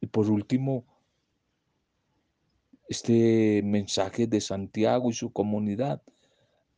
Y 0.00 0.06
por 0.06 0.28
último, 0.28 0.84
este 2.88 3.62
mensaje 3.64 4.26
de 4.26 4.40
Santiago 4.40 5.10
y 5.10 5.14
su 5.14 5.32
comunidad 5.32 6.02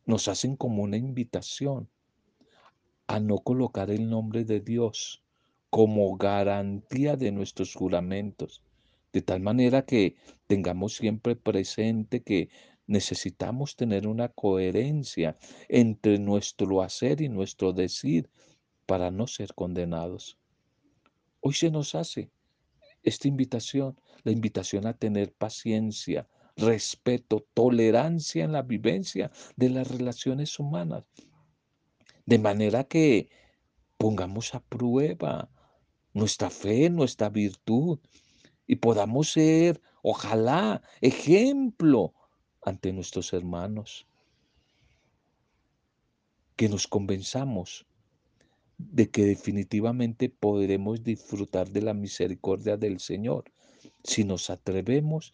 nos 0.05 0.27
hacen 0.27 0.55
como 0.55 0.83
una 0.83 0.97
invitación 0.97 1.89
a 3.07 3.19
no 3.19 3.39
colocar 3.39 3.89
el 3.89 4.09
nombre 4.09 4.45
de 4.45 4.61
Dios 4.61 5.23
como 5.69 6.15
garantía 6.15 7.15
de 7.17 7.31
nuestros 7.31 7.73
juramentos, 7.73 8.63
de 9.11 9.21
tal 9.21 9.41
manera 9.41 9.85
que 9.85 10.15
tengamos 10.47 10.95
siempre 10.95 11.35
presente 11.35 12.21
que 12.21 12.49
necesitamos 12.87 13.75
tener 13.75 14.07
una 14.07 14.29
coherencia 14.29 15.37
entre 15.67 16.17
nuestro 16.17 16.81
hacer 16.81 17.21
y 17.21 17.29
nuestro 17.29 17.73
decir 17.73 18.29
para 18.85 19.11
no 19.11 19.27
ser 19.27 19.53
condenados. 19.53 20.39
Hoy 21.41 21.53
se 21.53 21.69
nos 21.69 21.93
hace 21.93 22.31
esta 23.03 23.27
invitación, 23.27 23.99
la 24.23 24.31
invitación 24.31 24.87
a 24.87 24.93
tener 24.93 25.33
paciencia, 25.33 26.27
respeto, 26.55 27.45
tolerancia 27.53 28.43
en 28.43 28.53
la 28.53 28.63
vivencia 28.63 29.31
de 29.55 29.69
las 29.69 29.89
relaciones 29.89 30.57
humanas. 30.57 31.03
De 32.25 32.39
manera 32.39 32.85
que 32.85 33.29
pongamos 33.97 34.55
a 34.55 34.61
prueba 34.61 35.49
nuestra 36.13 36.49
fe, 36.49 36.89
nuestra 36.89 37.29
virtud 37.29 37.99
y 38.65 38.77
podamos 38.77 39.31
ser, 39.31 39.81
ojalá, 40.01 40.81
ejemplo 41.01 42.13
ante 42.63 42.93
nuestros 42.93 43.33
hermanos. 43.33 44.05
Que 46.55 46.69
nos 46.69 46.87
convenzamos 46.87 47.85
de 48.77 49.09
que 49.09 49.25
definitivamente 49.25 50.29
podremos 50.29 51.03
disfrutar 51.03 51.69
de 51.69 51.81
la 51.81 51.93
misericordia 51.93 52.77
del 52.77 52.99
Señor 52.99 53.45
si 54.03 54.23
nos 54.23 54.49
atrevemos 54.49 55.33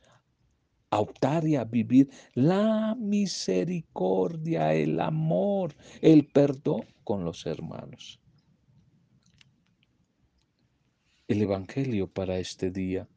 a 0.89 0.99
optar 0.99 1.47
y 1.47 1.55
a 1.55 1.63
vivir 1.63 2.11
la 2.35 2.95
misericordia, 2.95 4.75
el 4.75 4.99
amor, 4.99 5.73
el 6.01 6.27
perdón 6.27 6.85
con 7.03 7.25
los 7.25 7.45
hermanos. 7.47 8.19
El 11.27 11.41
Evangelio 11.41 12.07
para 12.07 12.37
este 12.37 12.69
día. 12.69 13.07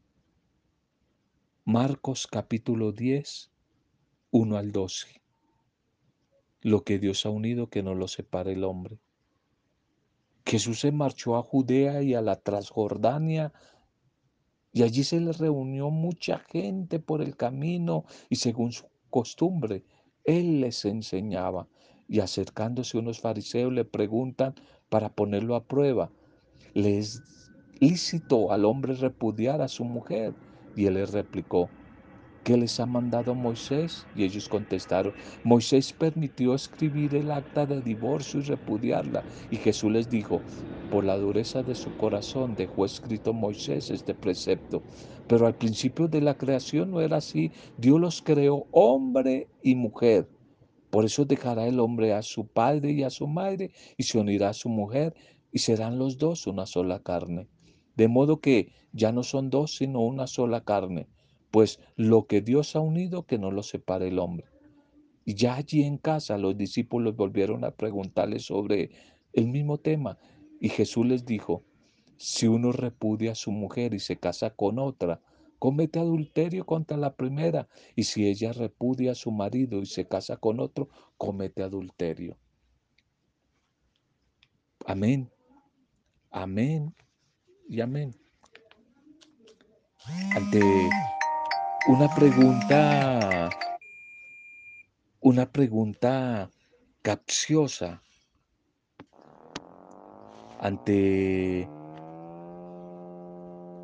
Marcos 1.65 2.27
capítulo 2.27 2.93
10, 2.93 3.51
1 4.39 4.59
al 4.59 4.71
12. 4.71 5.23
lo 6.61 6.85
que 6.85 6.99
Dios 6.99 7.25
ha 7.25 7.31
unido, 7.31 7.71
que 7.71 7.83
no 7.83 7.95
lo 7.95 8.07
separe 8.07 8.53
el 8.53 8.65
hombre. 8.65 8.99
Jesús 10.45 10.81
se 10.81 10.93
marchó 10.93 11.37
a 11.37 11.43
Judea 11.43 12.03
y 12.03 12.13
a 12.13 12.21
la 12.21 12.37
Transjordania 12.37 13.55
y 14.75 14.83
allí 14.83 15.05
se 15.05 15.21
le 15.21 15.33
reunió 15.33 15.89
mucha 15.89 16.41
gente 16.41 16.99
por 16.99 17.23
el 17.23 17.35
camino 17.35 18.05
y 18.29 18.37
según 18.37 18.73
su 18.73 18.85
costumbre, 19.09 19.87
él 20.25 20.61
les 20.61 20.85
enseñaba. 20.85 21.67
Y 22.07 22.21
acercándose 22.21 22.99
unos 22.99 23.21
fariseos 23.21 23.73
le 23.73 23.87
preguntan 23.87 24.55
para 24.91 25.15
ponerlo 25.15 25.55
a 25.55 25.65
prueba, 25.65 26.11
¿le 26.75 26.99
es 26.99 27.23
lícito 27.81 28.53
al 28.53 28.67
hombre 28.67 28.93
repudiar 28.97 29.63
a 29.63 29.69
su 29.69 29.87
mujer? 29.87 30.35
Y 30.77 30.85
él 30.85 30.95
les 30.95 31.11
replicó, 31.13 31.71
¿qué 32.47 32.57
les 32.57 32.79
ha 32.79 32.87
mandado 32.87 33.35
Moisés? 33.35 34.07
Y 34.15 34.23
ellos 34.23 34.49
contestaron, 34.49 35.13
Moisés 35.43 35.93
permitió 35.93 36.55
escribir 36.55 37.17
el 37.17 37.33
acta 37.33 37.67
de 37.67 37.83
divorcio 37.83 38.39
y 38.39 38.45
repudiarla. 38.45 39.27
Y 39.51 39.57
Jesús 39.57 39.91
les 39.91 40.09
dijo, 40.09 40.45
por 40.89 41.03
la 41.03 41.17
dureza 41.17 41.65
de 41.65 41.75
su 41.75 41.97
corazón 41.97 42.55
dejó 42.55 42.85
escrito 42.85 43.33
Moisés 43.33 43.91
este 43.91 44.15
precepto. 44.15 44.85
Pero 45.27 45.49
al 45.49 45.57
principio 45.57 46.07
de 46.07 46.21
la 46.21 46.39
creación 46.39 46.93
no 46.93 47.01
era 47.01 47.17
así. 47.17 47.51
Dios 47.77 48.01
los 48.01 48.23
creó 48.23 48.69
hombre 48.71 49.49
y 49.61 49.75
mujer. 49.75 50.31
Por 50.91 51.05
eso 51.05 51.25
dejará 51.25 51.67
el 51.67 51.81
hombre 51.81 52.13
a 52.13 52.23
su 52.23 52.47
padre 52.47 52.93
y 52.93 53.03
a 53.03 53.11
su 53.11 53.27
madre 53.27 53.73
y 53.97 54.05
se 54.05 54.19
unirá 54.19 54.51
a 54.51 54.55
su 54.55 54.69
mujer 54.69 55.17
y 55.51 55.59
serán 55.59 55.99
los 55.99 56.17
dos 56.17 56.47
una 56.47 56.65
sola 56.65 57.03
carne. 57.03 57.49
De 57.97 58.07
modo 58.07 58.41
que 58.41 58.73
ya 58.93 59.11
no 59.11 59.25
son 59.25 59.51
dos 59.51 59.75
sino 59.75 59.99
una 59.99 60.29
sola 60.29 60.61
carne 60.61 61.09
pues 61.51 61.81
lo 61.97 62.27
que 62.27 62.41
Dios 62.41 62.77
ha 62.77 62.81
unido, 62.81 63.27
que 63.27 63.39
no 63.39 63.51
lo 63.51 63.63
separe 63.63 64.09
el 64.09 64.19
hombre. 64.19 64.47
Y 65.25 65.35
ya 65.35 65.57
allí 65.57 65.83
en 65.83 65.99
casa 65.99 66.39
los 66.39 66.57
discípulos 66.57 67.17
volvieron 67.17 67.65
a 67.65 67.73
preguntarle 67.73 68.39
sobre 68.39 68.91
el 69.33 69.49
mismo 69.49 69.79
tema. 69.79 70.19
Y 70.61 70.69
Jesús 70.69 71.07
les 71.07 71.25
dijo, 71.25 71.65
si 72.17 72.47
uno 72.47 72.73
repudia 72.73 73.33
a 73.33 73.35
su 73.35 73.51
mujer 73.51 73.93
y 73.95 73.99
se 73.99 74.17
casa 74.17 74.51
con 74.51 74.79
otra, 74.79 75.21
comete 75.59 75.99
adulterio 75.99 76.65
contra 76.65 76.97
la 76.97 77.17
primera. 77.17 77.69
Y 77.95 78.05
si 78.05 78.27
ella 78.27 78.53
repudia 78.53 79.13
a 79.13 79.17
su 79.17 79.31
marido 79.31 79.81
y 79.81 79.87
se 79.87 80.07
casa 80.07 80.37
con 80.37 80.61
otro, 80.61 80.89
comete 81.17 81.63
adulterio. 81.63 82.39
Amén. 84.87 85.31
Amén 86.31 86.95
y 87.69 87.81
amén. 87.81 88.15
Ante 90.35 90.61
una 91.89 92.13
pregunta, 92.13 93.49
una 95.21 95.47
pregunta 95.47 96.51
capciosa 97.03 98.03
ante 100.59 101.69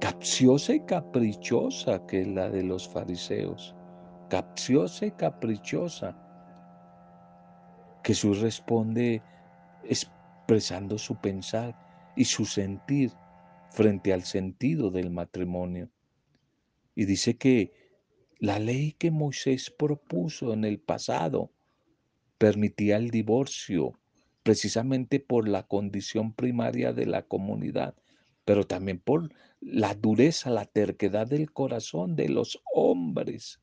capciosa 0.00 0.74
y 0.74 0.80
caprichosa 0.80 2.04
que 2.06 2.22
es 2.22 2.26
la 2.26 2.50
de 2.50 2.64
los 2.64 2.88
fariseos, 2.88 3.76
capciosa 4.28 5.06
y 5.06 5.12
caprichosa. 5.12 6.16
Jesús 8.02 8.40
responde 8.40 9.22
expresando 9.84 10.98
su 10.98 11.14
pensar 11.20 11.78
y 12.16 12.24
su 12.24 12.44
sentir 12.46 13.12
frente 13.70 14.12
al 14.12 14.24
sentido 14.24 14.90
del 14.90 15.10
matrimonio. 15.10 15.88
Y 16.96 17.04
dice 17.04 17.36
que 17.36 17.81
la 18.42 18.58
ley 18.58 18.96
que 18.98 19.12
Moisés 19.12 19.70
propuso 19.70 20.52
en 20.52 20.64
el 20.64 20.80
pasado 20.80 21.52
permitía 22.38 22.96
el 22.96 23.10
divorcio 23.10 24.00
precisamente 24.42 25.20
por 25.20 25.46
la 25.46 25.62
condición 25.68 26.32
primaria 26.34 26.92
de 26.92 27.06
la 27.06 27.22
comunidad, 27.22 27.94
pero 28.44 28.66
también 28.66 28.98
por 28.98 29.32
la 29.60 29.94
dureza, 29.94 30.50
la 30.50 30.64
terquedad 30.64 31.28
del 31.28 31.52
corazón 31.52 32.16
de 32.16 32.30
los 32.30 32.60
hombres. 32.74 33.60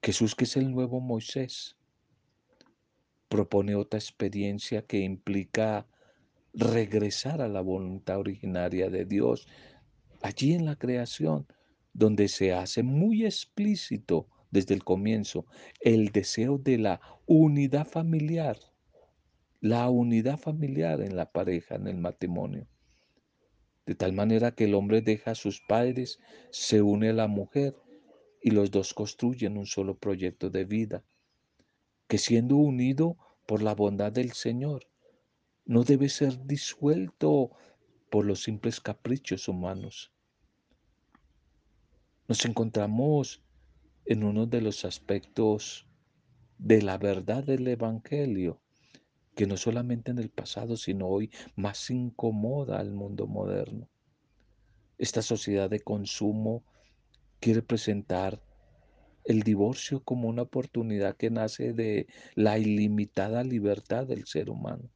Jesús, 0.00 0.36
que 0.36 0.44
es 0.44 0.56
el 0.56 0.70
nuevo 0.70 1.00
Moisés, 1.00 1.76
propone 3.28 3.74
otra 3.74 3.98
experiencia 3.98 4.86
que 4.86 5.00
implica 5.00 5.88
regresar 6.52 7.42
a 7.42 7.48
la 7.48 7.62
voluntad 7.62 8.20
originaria 8.20 8.90
de 8.90 9.04
Dios, 9.04 9.48
allí 10.22 10.52
en 10.52 10.66
la 10.66 10.76
creación, 10.76 11.48
donde 11.94 12.28
se 12.28 12.52
hace 12.52 12.82
muy 12.82 13.24
explícito 13.24 14.28
desde 14.50 14.74
el 14.74 14.84
comienzo 14.84 15.46
el 15.80 16.10
deseo 16.10 16.58
de 16.58 16.78
la 16.78 17.00
unidad 17.26 17.86
familiar, 17.86 18.58
la 19.60 19.88
unidad 19.88 20.38
familiar 20.38 21.00
en 21.00 21.16
la 21.16 21.32
pareja, 21.32 21.76
en 21.76 21.86
el 21.86 21.96
matrimonio. 21.96 22.68
De 23.86 23.94
tal 23.94 24.12
manera 24.12 24.54
que 24.54 24.64
el 24.64 24.74
hombre 24.74 25.02
deja 25.02 25.32
a 25.32 25.34
sus 25.34 25.60
padres, 25.60 26.18
se 26.50 26.82
une 26.82 27.10
a 27.10 27.12
la 27.12 27.28
mujer 27.28 27.74
y 28.42 28.50
los 28.50 28.70
dos 28.70 28.92
construyen 28.92 29.56
un 29.56 29.66
solo 29.66 29.98
proyecto 29.98 30.50
de 30.50 30.64
vida, 30.64 31.04
que 32.08 32.18
siendo 32.18 32.56
unido 32.56 33.16
por 33.46 33.62
la 33.62 33.74
bondad 33.74 34.12
del 34.12 34.32
Señor, 34.32 34.86
no 35.64 35.82
debe 35.82 36.08
ser 36.08 36.46
disuelto 36.46 37.50
por 38.10 38.24
los 38.24 38.42
simples 38.42 38.80
caprichos 38.80 39.48
humanos. 39.48 40.13
Nos 42.26 42.46
encontramos 42.46 43.42
en 44.06 44.24
uno 44.24 44.46
de 44.46 44.62
los 44.62 44.86
aspectos 44.86 45.86
de 46.56 46.80
la 46.80 46.96
verdad 46.96 47.44
del 47.44 47.68
Evangelio, 47.68 48.62
que 49.34 49.46
no 49.46 49.58
solamente 49.58 50.10
en 50.10 50.18
el 50.18 50.30
pasado, 50.30 50.78
sino 50.78 51.06
hoy 51.06 51.30
más 51.54 51.90
incomoda 51.90 52.78
al 52.78 52.92
mundo 52.92 53.26
moderno. 53.26 53.90
Esta 54.96 55.20
sociedad 55.20 55.68
de 55.68 55.80
consumo 55.80 56.64
quiere 57.40 57.60
presentar 57.60 58.42
el 59.24 59.42
divorcio 59.42 60.02
como 60.02 60.28
una 60.28 60.42
oportunidad 60.42 61.16
que 61.16 61.28
nace 61.28 61.74
de 61.74 62.06
la 62.34 62.58
ilimitada 62.58 63.44
libertad 63.44 64.06
del 64.06 64.26
ser 64.26 64.48
humano. 64.48 64.88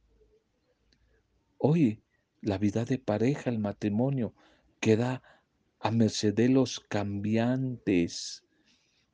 Hoy 1.59 2.01
la 2.41 2.57
vida 2.57 2.85
de 2.85 2.97
pareja, 2.97 3.51
el 3.51 3.59
matrimonio, 3.59 4.33
queda 4.79 5.21
a 5.79 5.91
merced 5.91 6.33
de 6.33 6.49
los 6.49 6.79
cambiantes, 6.79 8.43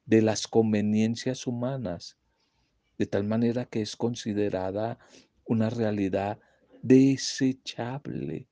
de 0.06 0.22
las 0.22 0.48
conveniencias 0.48 1.48
humanas, 1.48 2.18
de 2.98 3.06
tal 3.06 3.24
manera 3.24 3.66
que 3.66 3.82
es 3.82 3.96
considerada 3.96 4.98
una 5.46 5.70
realidad 5.70 6.40
desechable. 6.82 8.48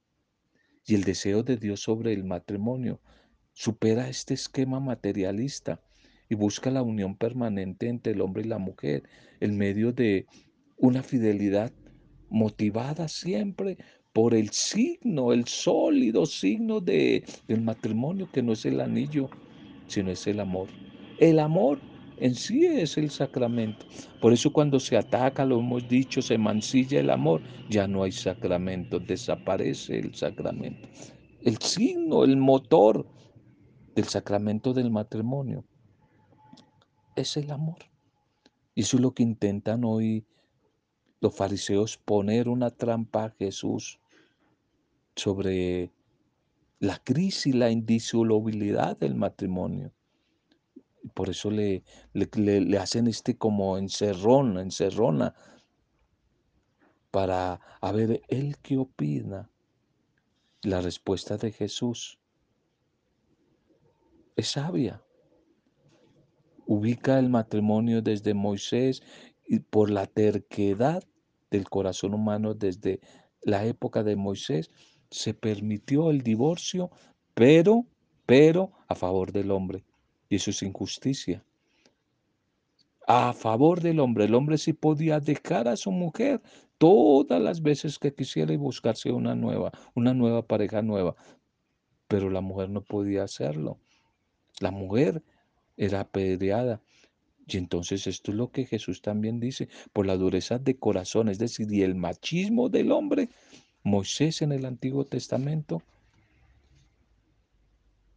Y 0.85 0.95
el 0.95 1.03
deseo 1.03 1.43
de 1.43 1.57
Dios 1.57 1.81
sobre 1.81 2.13
el 2.13 2.23
matrimonio 2.23 3.01
supera 3.53 4.09
este 4.09 4.33
esquema 4.33 4.79
materialista 4.79 5.81
y 6.29 6.35
busca 6.35 6.71
la 6.71 6.81
unión 6.81 7.15
permanente 7.15 7.87
entre 7.87 8.13
el 8.13 8.21
hombre 8.21 8.43
y 8.43 8.47
la 8.47 8.57
mujer 8.57 9.03
en 9.39 9.57
medio 9.57 9.91
de 9.91 10.27
una 10.77 11.03
fidelidad 11.03 11.71
motivada 12.29 13.07
siempre 13.07 13.77
por 14.13 14.35
el 14.35 14.51
signo, 14.51 15.33
el 15.33 15.47
sólido 15.47 16.25
signo 16.27 16.79
de, 16.79 17.25
del 17.47 17.61
matrimonio, 17.61 18.29
que 18.31 18.43
no 18.43 18.53
es 18.53 18.65
el 18.65 18.79
anillo, 18.79 19.29
sino 19.87 20.11
es 20.11 20.27
el 20.27 20.39
amor. 20.39 20.67
El 21.17 21.39
amor 21.39 21.79
en 22.17 22.35
sí 22.35 22.65
es 22.65 22.97
el 22.97 23.09
sacramento. 23.09 23.85
Por 24.21 24.31
eso 24.31 24.53
cuando 24.53 24.79
se 24.79 24.97
ataca, 24.97 25.45
lo 25.45 25.59
hemos 25.59 25.87
dicho, 25.89 26.21
se 26.21 26.37
mancilla 26.37 26.99
el 26.99 27.09
amor, 27.09 27.41
ya 27.69 27.87
no 27.87 28.03
hay 28.03 28.11
sacramento, 28.11 28.99
desaparece 28.99 29.97
el 29.97 30.13
sacramento. 30.13 30.87
El 31.41 31.57
signo, 31.57 32.23
el 32.23 32.37
motor 32.37 33.07
del 33.95 34.05
sacramento 34.05 34.73
del 34.73 34.91
matrimonio 34.91 35.65
es 37.15 37.35
el 37.35 37.49
amor. 37.51 37.79
Y 38.75 38.81
eso 38.81 38.97
es 38.97 39.01
lo 39.01 39.11
que 39.11 39.23
intentan 39.23 39.83
hoy 39.83 40.25
los 41.19 41.35
fariseos 41.35 41.97
poner 41.97 42.47
una 42.47 42.69
trampa 42.69 43.25
a 43.25 43.29
Jesús 43.31 43.99
sobre 45.15 45.91
la 46.79 46.99
crisis, 46.99 47.55
la 47.55 47.69
indisolubilidad 47.69 48.97
del 48.97 49.15
matrimonio. 49.15 49.93
Por 51.13 51.29
eso 51.29 51.51
le, 51.51 51.83
le, 52.13 52.77
hacen 52.77 53.07
este 53.07 53.37
como 53.37 53.77
encerrón, 53.77 54.57
encerrona, 54.57 55.33
para 57.11 57.59
a 57.81 57.91
ver 57.91 58.21
él 58.27 58.57
qué 58.61 58.77
opina. 58.77 59.49
La 60.61 60.81
respuesta 60.81 61.37
de 61.37 61.51
Jesús 61.51 62.19
es 64.35 64.47
sabia. 64.49 65.03
Ubica 66.65 67.19
el 67.19 67.29
matrimonio 67.29 68.01
desde 68.01 68.33
Moisés 68.33 69.03
y 69.45 69.59
por 69.59 69.89
la 69.89 70.07
terquedad 70.07 71.03
del 71.51 71.69
corazón 71.69 72.13
humano 72.13 72.53
desde 72.53 73.01
la 73.41 73.65
época 73.65 74.03
de 74.03 74.15
Moisés 74.15 74.71
se 75.13 75.33
permitió 75.33 76.09
el 76.11 76.21
divorcio, 76.23 76.91
pero, 77.35 77.85
pero 78.25 78.71
a 78.87 78.95
favor 78.95 79.31
del 79.31 79.51
hombre. 79.51 79.85
Y 80.29 80.37
eso 80.37 80.49
es 80.51 80.63
injusticia. 80.63 81.45
a 83.07 83.33
favor 83.33 83.81
del 83.81 83.99
hombre. 83.99 84.25
El 84.25 84.35
hombre 84.35 84.57
sí 84.57 84.73
podía 84.73 85.19
dejar 85.19 85.67
a 85.67 85.75
su 85.77 85.91
mujer 85.91 86.41
todas 86.77 87.41
las 87.41 87.61
veces 87.61 87.99
que 87.99 88.13
quisiera 88.13 88.53
y 88.53 88.57
buscarse 88.57 89.11
una 89.11 89.35
nueva, 89.35 89.71
una 89.95 90.13
nueva 90.13 90.45
pareja 90.47 90.81
nueva. 90.81 91.15
Pero 92.07 92.29
la 92.29 92.41
mujer 92.41 92.69
no 92.69 92.81
podía 92.83 93.23
hacerlo. 93.23 93.79
La 94.59 94.71
mujer 94.71 95.23
era 95.77 96.01
apedreada. 96.01 96.81
Y 97.47 97.57
entonces 97.57 98.07
esto 98.07 98.31
es 98.31 98.37
lo 98.37 98.51
que 98.51 98.65
Jesús 98.65 99.01
también 99.01 99.39
dice, 99.39 99.69
por 99.93 100.05
la 100.05 100.17
dureza 100.17 100.59
de 100.59 100.77
corazón, 100.79 101.29
es 101.29 101.39
decir, 101.39 101.71
y 101.71 101.83
el 101.83 101.95
machismo 101.95 102.69
del 102.69 102.91
hombre. 102.91 103.29
Moisés 103.83 104.41
en 104.41 104.51
el 104.51 104.65
Antiguo 104.65 105.05
Testamento 105.05 105.81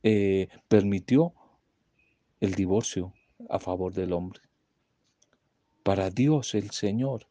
eh, 0.02 0.48
permitió 0.68 1.34
el 2.40 2.54
divorcio 2.54 3.12
a 3.48 3.58
favor 3.58 3.92
del 3.92 4.12
hombre. 4.12 4.40
Para 5.82 6.10
Dios 6.10 6.54
el 6.54 6.70
Señor, 6.70 7.26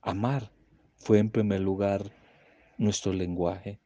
amar 0.00 0.52
fue 0.96 1.18
en 1.18 1.30
primer 1.30 1.60
lugar 1.60 2.12
nuestro 2.78 3.12
lenguaje. 3.12 3.80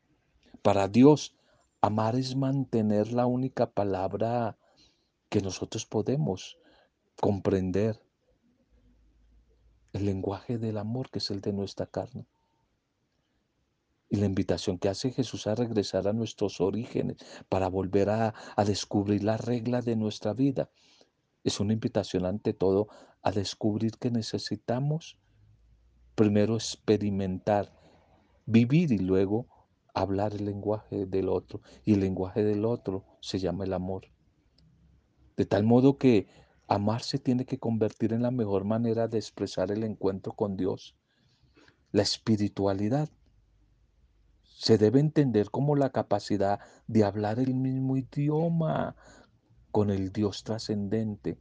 Para 0.60 0.88
Dios, 0.88 1.34
amar 1.80 2.16
es 2.16 2.36
mantener 2.36 3.12
la 3.12 3.26
única 3.26 3.70
palabra 3.70 4.58
que 5.28 5.40
nosotros 5.40 5.86
podemos 5.86 6.58
comprender. 7.20 8.05
El 9.96 10.04
lenguaje 10.04 10.58
del 10.58 10.76
amor 10.76 11.08
que 11.08 11.20
es 11.20 11.30
el 11.30 11.40
de 11.40 11.54
nuestra 11.54 11.86
carne. 11.86 12.26
Y 14.10 14.16
la 14.16 14.26
invitación 14.26 14.78
que 14.78 14.90
hace 14.90 15.10
Jesús 15.10 15.46
a 15.46 15.54
regresar 15.54 16.06
a 16.06 16.12
nuestros 16.12 16.60
orígenes 16.60 17.16
para 17.48 17.68
volver 17.68 18.10
a, 18.10 18.34
a 18.56 18.64
descubrir 18.66 19.24
la 19.24 19.38
regla 19.38 19.80
de 19.80 19.96
nuestra 19.96 20.34
vida. 20.34 20.68
Es 21.44 21.60
una 21.60 21.72
invitación 21.72 22.26
ante 22.26 22.52
todo 22.52 22.88
a 23.22 23.32
descubrir 23.32 23.92
que 23.92 24.10
necesitamos 24.10 25.18
primero 26.14 26.56
experimentar, 26.56 27.72
vivir 28.44 28.92
y 28.92 28.98
luego 28.98 29.46
hablar 29.94 30.34
el 30.34 30.44
lenguaje 30.44 31.06
del 31.06 31.30
otro. 31.30 31.62
Y 31.86 31.94
el 31.94 32.00
lenguaje 32.00 32.44
del 32.44 32.66
otro 32.66 33.06
se 33.20 33.38
llama 33.38 33.64
el 33.64 33.72
amor. 33.72 34.08
De 35.38 35.46
tal 35.46 35.64
modo 35.64 35.96
que 35.96 36.28
amar 36.68 37.02
se 37.02 37.18
tiene 37.18 37.44
que 37.44 37.58
convertir 37.58 38.12
en 38.12 38.22
la 38.22 38.30
mejor 38.30 38.64
manera 38.64 39.08
de 39.08 39.18
expresar 39.18 39.70
el 39.70 39.84
encuentro 39.84 40.32
con 40.32 40.56
Dios. 40.56 40.96
La 41.92 42.02
espiritualidad 42.02 43.08
se 44.42 44.78
debe 44.78 45.00
entender 45.00 45.50
como 45.50 45.76
la 45.76 45.90
capacidad 45.90 46.60
de 46.86 47.04
hablar 47.04 47.38
el 47.38 47.54
mismo 47.54 47.96
idioma 47.96 48.96
con 49.70 49.90
el 49.90 50.12
Dios 50.12 50.44
trascendente 50.44 51.38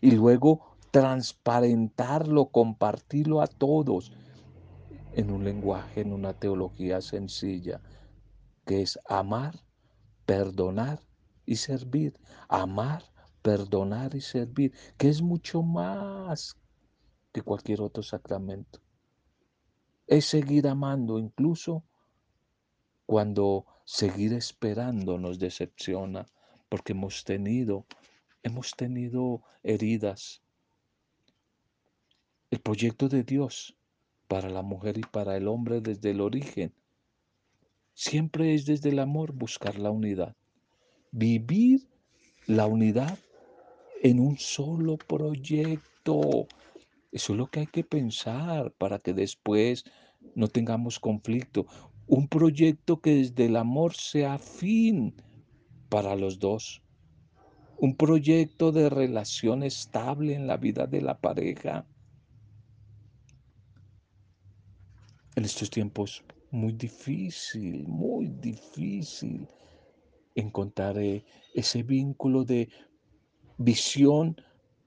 y 0.00 0.10
luego 0.10 0.76
transparentarlo, 0.90 2.46
compartirlo 2.46 3.40
a 3.40 3.46
todos 3.46 4.12
en 5.14 5.30
un 5.30 5.44
lenguaje, 5.44 6.02
en 6.02 6.12
una 6.12 6.34
teología 6.34 7.00
sencilla, 7.00 7.80
que 8.66 8.82
es 8.82 8.98
amar, 9.08 9.54
perdonar 10.26 11.00
y 11.46 11.56
servir. 11.56 12.18
Amar, 12.48 13.02
perdonar 13.48 14.14
y 14.14 14.20
servir, 14.20 14.74
que 14.98 15.08
es 15.08 15.22
mucho 15.22 15.62
más 15.62 16.54
que 17.32 17.40
cualquier 17.40 17.80
otro 17.80 18.02
sacramento. 18.02 18.78
Es 20.06 20.26
seguir 20.26 20.68
amando 20.68 21.18
incluso 21.18 21.82
cuando 23.06 23.64
seguir 23.86 24.34
esperando 24.34 25.16
nos 25.16 25.38
decepciona, 25.38 26.26
porque 26.68 26.92
hemos 26.92 27.24
tenido, 27.24 27.86
hemos 28.42 28.72
tenido 28.72 29.40
heridas. 29.62 30.42
El 32.50 32.60
proyecto 32.60 33.08
de 33.08 33.22
Dios 33.22 33.78
para 34.26 34.50
la 34.50 34.60
mujer 34.60 34.98
y 34.98 35.04
para 35.10 35.38
el 35.38 35.48
hombre 35.48 35.80
desde 35.80 36.10
el 36.10 36.20
origen 36.20 36.74
siempre 37.94 38.52
es 38.52 38.66
desde 38.66 38.90
el 38.90 38.98
amor 38.98 39.32
buscar 39.32 39.78
la 39.78 39.90
unidad, 39.90 40.36
vivir 41.12 41.88
la 42.46 42.66
unidad 42.66 43.18
en 44.02 44.20
un 44.20 44.38
solo 44.38 44.96
proyecto. 44.96 46.46
Eso 47.10 47.32
es 47.32 47.38
lo 47.38 47.46
que 47.48 47.60
hay 47.60 47.66
que 47.66 47.84
pensar 47.84 48.72
para 48.72 48.98
que 48.98 49.12
después 49.14 49.84
no 50.34 50.48
tengamos 50.48 50.98
conflicto. 50.98 51.66
Un 52.06 52.28
proyecto 52.28 53.00
que 53.00 53.14
desde 53.14 53.46
el 53.46 53.56
amor 53.56 53.94
sea 53.94 54.38
fin 54.38 55.14
para 55.88 56.16
los 56.16 56.38
dos. 56.38 56.82
Un 57.78 57.96
proyecto 57.96 58.72
de 58.72 58.88
relación 58.90 59.62
estable 59.62 60.34
en 60.34 60.46
la 60.46 60.56
vida 60.56 60.86
de 60.86 61.00
la 61.00 61.18
pareja. 61.18 61.86
En 65.36 65.44
estos 65.44 65.70
tiempos 65.70 66.24
muy 66.50 66.72
difícil, 66.72 67.86
muy 67.86 68.28
difícil 68.28 69.46
encontrar 70.34 70.98
eh, 70.98 71.24
ese 71.54 71.82
vínculo 71.82 72.44
de 72.44 72.68
visión, 73.58 74.36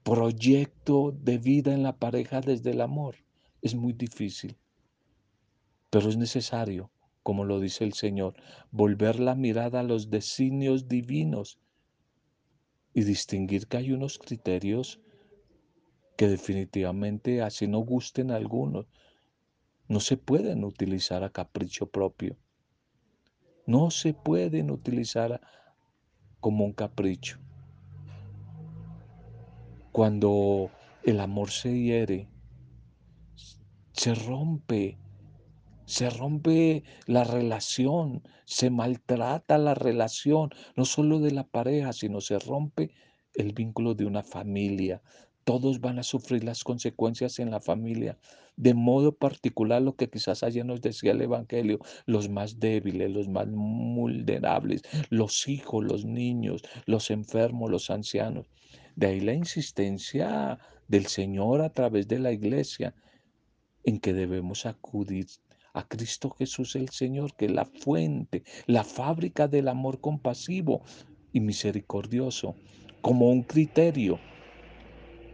proyecto 0.02 1.12
de 1.12 1.38
vida 1.38 1.72
en 1.72 1.82
la 1.82 1.96
pareja 1.96 2.40
desde 2.40 2.72
el 2.72 2.80
amor. 2.80 3.16
Es 3.60 3.74
muy 3.74 3.92
difícil, 3.92 4.56
pero 5.90 6.08
es 6.08 6.16
necesario 6.16 6.90
como 7.22 7.44
lo 7.44 7.60
dice 7.60 7.84
el 7.84 7.92
Señor, 7.92 8.34
volver 8.70 9.20
la 9.20 9.34
mirada 9.34 9.80
a 9.80 9.84
los 9.84 10.10
designios 10.10 10.88
divinos 10.88 11.58
y 12.94 13.04
distinguir 13.04 13.66
que 13.68 13.78
hay 13.78 13.92
unos 13.92 14.18
criterios 14.18 15.00
que 16.16 16.28
definitivamente, 16.28 17.42
así 17.42 17.66
no 17.68 17.78
gusten 17.78 18.30
algunos, 18.30 18.86
no 19.88 20.00
se 20.00 20.16
pueden 20.16 20.64
utilizar 20.64 21.24
a 21.24 21.30
capricho 21.30 21.86
propio. 21.86 22.36
No 23.66 23.90
se 23.90 24.12
pueden 24.12 24.70
utilizar 24.70 25.40
como 26.40 26.64
un 26.64 26.72
capricho. 26.72 27.38
Cuando 29.92 30.70
el 31.04 31.20
amor 31.20 31.50
se 31.50 31.78
hiere, 31.78 32.28
se 33.92 34.14
rompe 34.14 34.98
se 35.92 36.08
rompe 36.08 36.84
la 37.06 37.24
relación, 37.24 38.22
se 38.46 38.70
maltrata 38.70 39.58
la 39.58 39.74
relación, 39.74 40.48
no 40.74 40.86
solo 40.86 41.18
de 41.18 41.32
la 41.32 41.46
pareja, 41.46 41.92
sino 41.92 42.22
se 42.22 42.38
rompe 42.38 42.92
el 43.34 43.52
vínculo 43.52 43.94
de 43.94 44.06
una 44.06 44.22
familia. 44.22 45.02
Todos 45.44 45.80
van 45.80 45.98
a 45.98 46.02
sufrir 46.02 46.44
las 46.44 46.64
consecuencias 46.64 47.38
en 47.40 47.50
la 47.50 47.60
familia. 47.60 48.16
De 48.56 48.72
modo 48.72 49.12
particular, 49.16 49.82
lo 49.82 49.96
que 49.96 50.08
quizás 50.08 50.42
ayer 50.42 50.64
nos 50.64 50.80
decía 50.80 51.12
el 51.12 51.20
Evangelio, 51.20 51.80
los 52.06 52.30
más 52.30 52.58
débiles, 52.58 53.10
los 53.10 53.28
más 53.28 53.48
vulnerables, 53.50 54.82
los 55.10 55.46
hijos, 55.46 55.84
los 55.84 56.06
niños, 56.06 56.62
los 56.86 57.10
enfermos, 57.10 57.70
los 57.70 57.90
ancianos. 57.90 58.46
De 58.96 59.06
ahí 59.06 59.20
la 59.20 59.34
insistencia 59.34 60.58
del 60.88 61.06
Señor 61.06 61.62
a 61.62 61.70
través 61.70 62.08
de 62.08 62.18
la 62.18 62.32
iglesia 62.32 62.94
en 63.84 63.98
que 63.98 64.12
debemos 64.12 64.66
acudir 64.66 65.26
a 65.74 65.88
Cristo 65.88 66.30
Jesús 66.30 66.76
el 66.76 66.90
Señor, 66.90 67.34
que 67.34 67.46
es 67.46 67.52
la 67.52 67.64
fuente, 67.64 68.42
la 68.66 68.84
fábrica 68.84 69.48
del 69.48 69.68
amor 69.68 70.00
compasivo 70.00 70.82
y 71.32 71.40
misericordioso, 71.40 72.54
como 73.00 73.30
un 73.30 73.42
criterio 73.42 74.20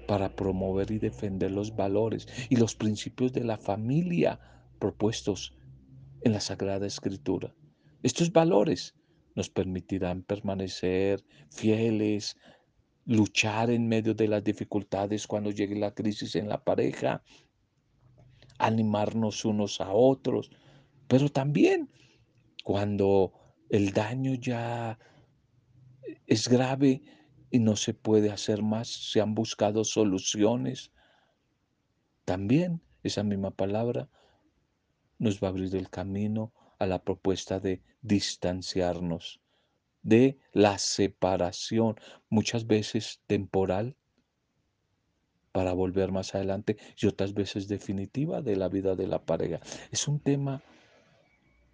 para 0.06 0.34
promover 0.34 0.90
y 0.90 0.98
defender 0.98 1.50
los 1.50 1.74
valores 1.74 2.26
y 2.48 2.56
los 2.56 2.74
principios 2.74 3.32
de 3.32 3.44
la 3.44 3.58
familia 3.58 4.40
propuestos 4.78 5.54
en 6.22 6.32
la 6.32 6.40
Sagrada 6.40 6.86
Escritura. 6.86 7.54
Estos 8.02 8.32
valores 8.32 8.94
nos 9.34 9.50
permitirán 9.50 10.22
permanecer 10.22 11.24
fieles, 11.50 12.36
luchar 13.08 13.70
en 13.70 13.88
medio 13.88 14.12
de 14.12 14.28
las 14.28 14.44
dificultades 14.44 15.26
cuando 15.26 15.50
llegue 15.50 15.74
la 15.74 15.94
crisis 15.94 16.36
en 16.36 16.46
la 16.46 16.62
pareja, 16.62 17.22
animarnos 18.58 19.46
unos 19.46 19.80
a 19.80 19.92
otros, 19.92 20.50
pero 21.06 21.30
también 21.30 21.90
cuando 22.62 23.32
el 23.70 23.92
daño 23.92 24.34
ya 24.34 24.98
es 26.26 26.48
grave 26.48 27.02
y 27.50 27.60
no 27.60 27.76
se 27.76 27.94
puede 27.94 28.30
hacer 28.30 28.62
más, 28.62 28.88
se 28.88 29.22
han 29.22 29.34
buscado 29.34 29.84
soluciones, 29.84 30.92
también 32.26 32.82
esa 33.02 33.22
misma 33.22 33.52
palabra 33.52 34.10
nos 35.18 35.42
va 35.42 35.48
a 35.48 35.50
abrir 35.52 35.74
el 35.74 35.88
camino 35.88 36.52
a 36.78 36.84
la 36.84 37.02
propuesta 37.02 37.58
de 37.58 37.82
distanciarnos, 38.02 39.40
de 40.08 40.38
la 40.52 40.78
separación, 40.78 41.96
muchas 42.30 42.66
veces 42.66 43.20
temporal, 43.26 43.96
para 45.52 45.72
volver 45.72 46.12
más 46.12 46.34
adelante 46.34 46.76
y 46.96 47.06
otras 47.06 47.34
veces 47.34 47.68
definitiva 47.68 48.42
de 48.42 48.56
la 48.56 48.68
vida 48.68 48.94
de 48.94 49.06
la 49.06 49.24
pareja. 49.24 49.60
Es 49.90 50.06
un 50.06 50.20
tema 50.20 50.62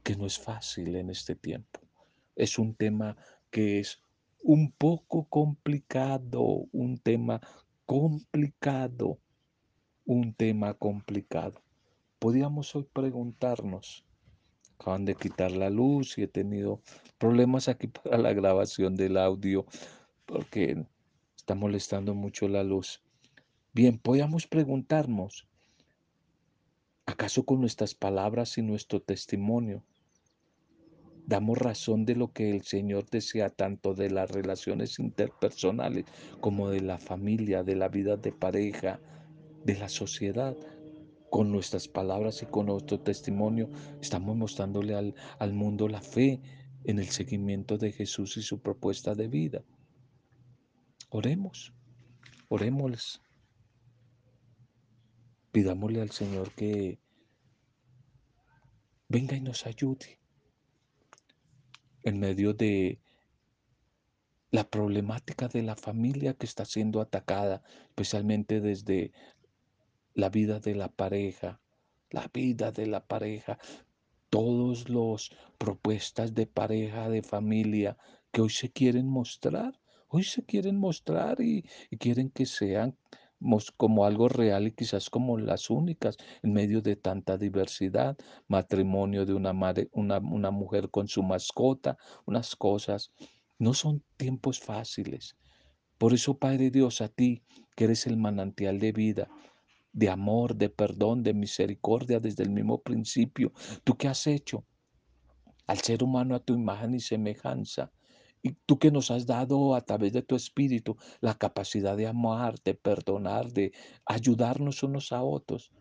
que 0.03 0.16
no 0.16 0.27
es 0.27 0.38
fácil 0.38 0.97
en 0.97 1.11
este 1.11 1.35
tiempo. 1.35 1.81
Es 2.35 2.59
un 2.59 2.75
tema 2.75 3.16
que 3.51 3.81
es 3.81 4.01
un 4.42 4.73
poco 4.73 5.29
complicado, 5.29 6.40
un 6.73 6.99
tema 6.99 7.40
complicado, 7.87 9.18
un 10.05 10.35
tema 10.35 10.75
complicado. 10.75 11.62
Podríamos 12.18 12.75
hoy 12.75 12.87
preguntarnos, 12.92 14.05
acaban 14.78 15.04
de 15.04 15.14
quitar 15.14 15.52
la 15.52 15.70
luz 15.70 16.18
y 16.18 16.22
he 16.22 16.28
tenido 16.28 16.80
problemas 17.18 17.68
aquí 17.68 17.87
para 18.02 18.18
la 18.18 18.32
grabación 18.32 18.96
del 18.96 19.16
audio 19.16 19.66
porque 20.26 20.84
está 21.37 21.54
molestando 21.54 22.14
mucho 22.14 22.48
la 22.48 22.62
luz. 22.64 23.02
Bien, 23.72 23.98
podríamos 23.98 24.46
preguntarnos, 24.46 25.48
¿acaso 27.06 27.44
con 27.44 27.60
nuestras 27.60 27.94
palabras 27.94 28.56
y 28.56 28.62
nuestro 28.62 29.00
testimonio 29.00 29.82
damos 31.26 31.58
razón 31.58 32.04
de 32.04 32.14
lo 32.14 32.32
que 32.32 32.50
el 32.50 32.62
Señor 32.62 33.08
desea 33.10 33.50
tanto 33.50 33.94
de 33.94 34.10
las 34.10 34.30
relaciones 34.30 34.98
interpersonales 34.98 36.04
como 36.40 36.68
de 36.68 36.80
la 36.80 36.98
familia, 36.98 37.62
de 37.62 37.76
la 37.76 37.88
vida 37.88 38.16
de 38.16 38.32
pareja, 38.32 39.00
de 39.64 39.76
la 39.76 39.88
sociedad? 39.88 40.56
Con 41.35 41.51
nuestras 41.51 41.88
palabras 41.88 42.42
y 42.42 42.47
con 42.47 42.66
nuestro 42.66 43.01
testimonio 43.01 43.68
estamos 44.01 44.37
mostrándole 44.37 44.94
al, 44.94 45.16
al 45.40 45.53
mundo 45.53 45.88
la 45.88 46.01
fe 46.01 46.40
en 46.85 47.01
el 47.01 47.09
seguimiento 47.09 47.77
de 47.77 47.90
Jesús 47.90 48.37
y 48.37 48.42
su 48.42 48.62
propuesta 48.62 49.16
de 49.16 49.27
vida. 49.27 49.64
Oremos, 51.09 51.73
oremos. 52.49 53.20
Pidámosle 55.51 56.03
al 56.03 56.12
Señor 56.12 56.53
que 56.53 57.01
venga 59.09 59.35
y 59.35 59.40
nos 59.40 59.66
ayude 59.66 60.20
en 62.05 62.20
medio 62.20 62.55
de 62.55 63.01
la 64.53 64.70
problemática 64.70 65.49
de 65.49 65.62
la 65.62 65.75
familia 65.75 66.35
que 66.35 66.47
está 66.47 66.64
siendo 66.64 67.01
atacada, 67.01 67.64
especialmente 67.88 68.61
desde 68.61 69.11
la 70.14 70.31
vida 70.31 70.61
de 70.61 70.74
la 70.74 70.88
pareja, 70.88 71.61
la 72.11 72.31
vida 72.33 72.70
de 72.70 72.87
la 72.87 73.07
pareja, 73.07 73.59
todos 74.31 74.88
los 74.88 75.31
propuestas 75.59 76.35
de 76.35 76.46
pareja, 76.46 77.09
de 77.09 77.22
familia 77.22 77.96
que 78.33 78.40
hoy 78.40 78.50
se 78.50 78.70
quieren 78.70 79.07
mostrar, 79.09 79.81
hoy 80.09 80.24
se 80.24 80.44
quieren 80.44 80.77
mostrar 80.77 81.40
y, 81.40 81.62
quieren 81.98 82.31
que 82.31 82.46
sean 82.46 82.96
como 83.77 84.07
algo 84.07 84.29
real 84.29 84.66
y 84.66 84.72
quizás 84.72 85.11
como 85.11 85.38
las 85.38 85.68
únicas 85.68 86.16
en 86.42 86.53
medio 86.53 86.81
de 86.81 86.96
tanta 86.96 87.37
diversidad, 87.37 88.16
matrimonio 88.48 89.27
de 89.27 89.35
una, 89.35 89.53
madre, 89.53 89.88
una, 89.92 90.18
una 90.18 90.50
mujer 90.50 90.90
con 90.90 91.09
su 91.09 91.22
mascota, 91.22 91.98
unas 92.24 92.57
cosas. 92.57 93.12
No 93.59 93.74
son 93.74 94.03
tiempos 94.16 94.61
fáciles. 94.61 95.37
Por 95.98 96.12
eso, 96.12 96.38
Padre 96.38 96.70
Dios, 96.70 97.00
a 97.00 97.09
ti, 97.09 97.42
que 97.77 97.85
eres 97.85 98.07
el 98.07 98.16
manantial 98.16 98.79
de 98.79 98.92
vida, 98.92 99.29
de 99.94 100.11
amor, 100.11 100.57
de 100.57 100.68
perdón, 100.68 101.22
de 101.22 101.33
misericordia 101.33 102.20
desde 102.20 102.42
el 102.42 102.50
mismo 102.50 102.83
principio, 102.83 103.52
¿tú 103.85 103.96
qué 103.96 104.09
has 104.09 104.26
hecho? 104.26 104.66
Al 105.66 105.78
ser 105.78 106.02
humano 106.02 106.35
a 106.35 106.40
tu 106.40 106.52
imagen 106.52 106.94
y 106.94 107.00
semejanza, 107.00 107.92
y 108.42 108.52
tú 108.66 108.78
que 108.78 108.90
nos 108.90 109.11
has 109.11 109.24
dado 109.24 109.74
a 109.74 109.80
través 109.80 110.12
de 110.12 110.20
tu 110.20 110.35
espíritu 110.35 110.96
la 111.20 111.35
capacidad 111.35 111.96
de 111.96 112.09
amar, 112.09 112.57
de 112.62 112.74
perdonar, 112.74 113.52
de 113.52 113.72
ayudarnos 114.04 114.83
unos 114.83 115.12
a 115.12 115.22
otros. 115.22 115.72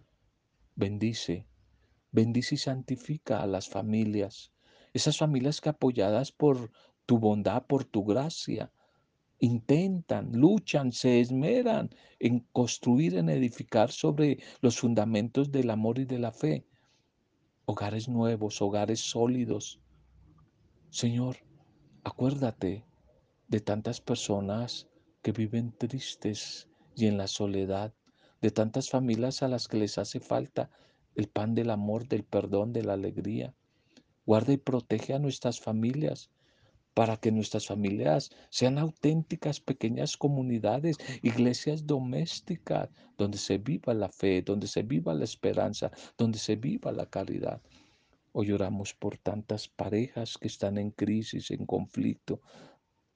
Bendice, 0.75 1.45
bendice 2.11 2.55
y 2.55 2.59
santifica 2.59 3.41
a 3.41 3.47
las 3.47 3.67
familias. 3.67 4.53
Esas 4.93 5.17
familias 5.17 5.59
que 5.59 5.69
apoyadas 5.69 6.31
por 6.31 6.71
tu 7.05 7.17
bondad, 7.17 7.65
por 7.65 7.83
tu 7.83 8.05
gracia, 8.05 8.71
intentan, 9.39 10.31
luchan, 10.33 10.91
se 10.91 11.19
esmeran 11.19 11.89
en 12.19 12.39
construir, 12.51 13.15
en 13.17 13.29
edificar 13.29 13.91
sobre 13.91 14.39
los 14.61 14.79
fundamentos 14.79 15.51
del 15.51 15.69
amor 15.69 15.99
y 15.99 16.05
de 16.05 16.19
la 16.19 16.31
fe. 16.31 16.65
Hogares 17.65 18.07
nuevos, 18.07 18.61
hogares 18.61 18.99
sólidos. 18.99 19.79
Señor, 20.89 21.37
Acuérdate 22.05 22.83
de 23.47 23.61
tantas 23.61 24.01
personas 24.01 24.89
que 25.21 25.31
viven 25.31 25.71
tristes 25.71 26.67
y 26.97 27.05
en 27.05 27.17
la 27.17 27.27
soledad, 27.27 27.93
de 28.41 28.51
tantas 28.51 28.89
familias 28.89 29.41
a 29.41 29.47
las 29.47 29.69
que 29.69 29.77
les 29.77 29.97
hace 29.97 30.19
falta 30.19 30.69
el 31.15 31.29
pan 31.29 31.55
del 31.55 31.69
amor, 31.69 32.09
del 32.09 32.25
perdón, 32.25 32.73
de 32.73 32.83
la 32.83 32.93
alegría. 32.93 33.55
Guarda 34.25 34.51
y 34.51 34.57
protege 34.57 35.13
a 35.13 35.19
nuestras 35.19 35.61
familias 35.61 36.29
para 36.93 37.17
que 37.17 37.31
nuestras 37.31 37.67
familias 37.67 38.29
sean 38.49 38.77
auténticas 38.77 39.59
pequeñas 39.59 40.15
comunidades, 40.15 40.97
iglesias 41.21 41.87
domésticas, 41.87 42.89
donde 43.17 43.37
se 43.37 43.57
viva 43.57 43.93
la 43.93 44.09
fe, 44.09 44.41
donde 44.41 44.67
se 44.67 44.83
viva 44.83 45.13
la 45.13 45.23
esperanza, 45.23 45.91
donde 46.17 46.37
se 46.37 46.55
viva 46.55 46.91
la 46.91 47.05
caridad. 47.05 47.61
Hoy 48.31 48.51
oramos 48.51 48.93
por 48.93 49.17
tantas 49.17 49.67
parejas 49.67 50.37
que 50.37 50.47
están 50.47 50.77
en 50.77 50.91
crisis, 50.91 51.51
en 51.51 51.65
conflicto, 51.65 52.41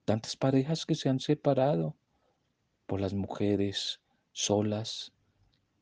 tantas 0.05 0.35
parejas 0.35 0.85
que 0.85 0.95
se 0.95 1.09
han 1.09 1.19
separado, 1.19 1.95
por 2.85 3.01
las 3.01 3.13
mujeres 3.13 4.01
solas, 4.31 5.13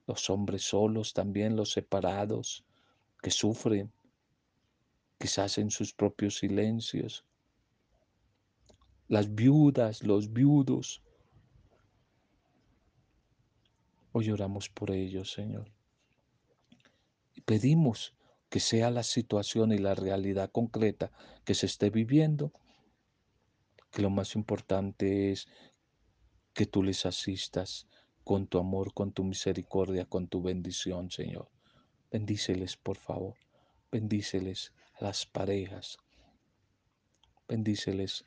los 0.07 0.29
hombres 0.29 0.63
solos 0.63 1.13
también, 1.13 1.55
los 1.55 1.71
separados, 1.71 2.65
que 3.21 3.31
sufren, 3.31 3.91
quizás 5.17 5.57
en 5.57 5.69
sus 5.71 5.93
propios 5.93 6.37
silencios, 6.37 7.25
las 9.07 9.33
viudas, 9.33 10.03
los 10.03 10.33
viudos. 10.33 11.01
Hoy 14.11 14.31
oramos 14.31 14.69
por 14.69 14.91
ellos, 14.91 15.31
Señor. 15.31 15.71
Y 17.33 17.41
pedimos 17.41 18.13
que 18.49 18.59
sea 18.59 18.89
la 18.89 19.03
situación 19.03 19.71
y 19.71 19.77
la 19.77 19.95
realidad 19.95 20.49
concreta 20.51 21.11
que 21.43 21.53
se 21.53 21.65
esté 21.65 21.89
viviendo, 21.89 22.53
que 23.91 24.01
lo 24.01 24.09
más 24.09 24.35
importante 24.35 25.31
es 25.31 25.47
que 26.53 26.65
tú 26.65 26.81
les 26.83 27.05
asistas 27.05 27.87
con 28.23 28.47
tu 28.47 28.57
amor, 28.57 28.93
con 28.93 29.11
tu 29.11 29.23
misericordia, 29.23 30.05
con 30.05 30.27
tu 30.27 30.41
bendición, 30.41 31.11
Señor. 31.11 31.51
Bendíceles, 32.09 32.77
por 32.77 32.97
favor. 32.97 33.35
Bendíceles 33.91 34.73
a 34.93 35.03
las 35.03 35.25
parejas. 35.25 35.97
Bendíceles 37.47 38.25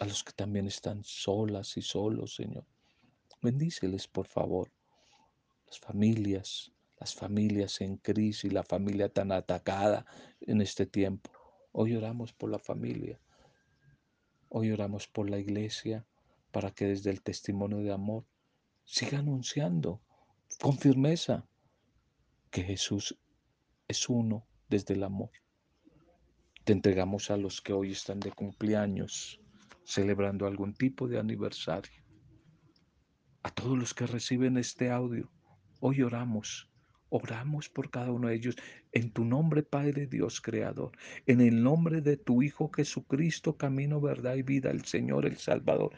a 0.00 0.06
los 0.06 0.24
que 0.24 0.32
también 0.32 0.66
están 0.66 1.04
solas 1.04 1.76
y 1.76 1.82
solos, 1.82 2.34
Señor. 2.34 2.64
Bendíceles, 3.42 4.08
por 4.08 4.26
favor. 4.26 4.72
Las 5.66 5.78
familias, 5.78 6.72
las 6.98 7.14
familias 7.14 7.82
en 7.82 7.98
crisis, 7.98 8.50
la 8.50 8.62
familia 8.64 9.10
tan 9.10 9.30
atacada 9.30 10.06
en 10.40 10.62
este 10.62 10.86
tiempo. 10.86 11.30
Hoy 11.72 11.94
oramos 11.96 12.32
por 12.32 12.50
la 12.50 12.58
familia. 12.58 13.20
Hoy 14.48 14.72
oramos 14.72 15.06
por 15.06 15.28
la 15.28 15.38
iglesia 15.38 16.06
para 16.50 16.70
que 16.70 16.86
desde 16.86 17.10
el 17.10 17.20
testimonio 17.20 17.78
de 17.78 17.92
amor 17.92 18.24
siga 18.84 19.18
anunciando 19.18 20.00
con 20.62 20.78
firmeza 20.78 21.46
que 22.50 22.62
Jesús 22.62 23.18
es 23.86 24.08
uno 24.08 24.46
desde 24.68 24.94
el 24.94 25.02
amor. 25.02 25.30
Te 26.64 26.72
entregamos 26.72 27.30
a 27.30 27.36
los 27.36 27.60
que 27.60 27.74
hoy 27.74 27.92
están 27.92 28.18
de 28.18 28.32
cumpleaños, 28.32 29.40
celebrando 29.90 30.46
algún 30.46 30.74
tipo 30.74 31.08
de 31.08 31.18
aniversario. 31.18 32.02
A 33.42 33.50
todos 33.50 33.78
los 33.78 33.92
que 33.94 34.06
reciben 34.06 34.56
este 34.56 34.90
audio, 34.90 35.30
hoy 35.80 36.02
oramos 36.02 36.70
Oramos 37.10 37.68
por 37.68 37.90
cada 37.90 38.12
uno 38.12 38.28
de 38.28 38.36
ellos 38.36 38.56
en 38.92 39.10
tu 39.10 39.24
nombre, 39.24 39.64
Padre 39.64 40.06
Dios 40.06 40.40
Creador, 40.40 40.92
en 41.26 41.40
el 41.40 41.60
nombre 41.60 42.00
de 42.00 42.16
tu 42.16 42.40
Hijo 42.40 42.70
Jesucristo, 42.70 43.56
camino, 43.56 44.00
verdad 44.00 44.36
y 44.36 44.42
vida, 44.42 44.70
el 44.70 44.84
Señor, 44.84 45.26
el 45.26 45.36
Salvador, 45.36 45.92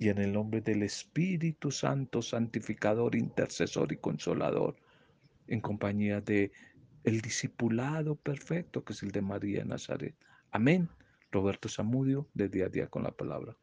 y 0.00 0.08
en 0.08 0.18
el 0.18 0.32
nombre 0.32 0.60
del 0.60 0.82
Espíritu 0.82 1.70
Santo, 1.70 2.22
santificador, 2.22 3.14
intercesor 3.14 3.92
y 3.92 3.98
consolador, 3.98 4.74
en 5.46 5.60
compañía 5.60 6.20
de 6.20 6.50
el 7.04 7.20
discipulado 7.20 8.16
perfecto 8.16 8.84
que 8.84 8.94
es 8.94 9.02
el 9.04 9.12
de 9.12 9.22
María 9.22 9.64
Nazaret. 9.64 10.16
Amén. 10.50 10.88
Roberto 11.30 11.68
Zamudio, 11.68 12.28
de 12.34 12.48
día 12.48 12.66
a 12.66 12.68
día 12.68 12.86
con 12.88 13.02
la 13.02 13.10
palabra. 13.10 13.56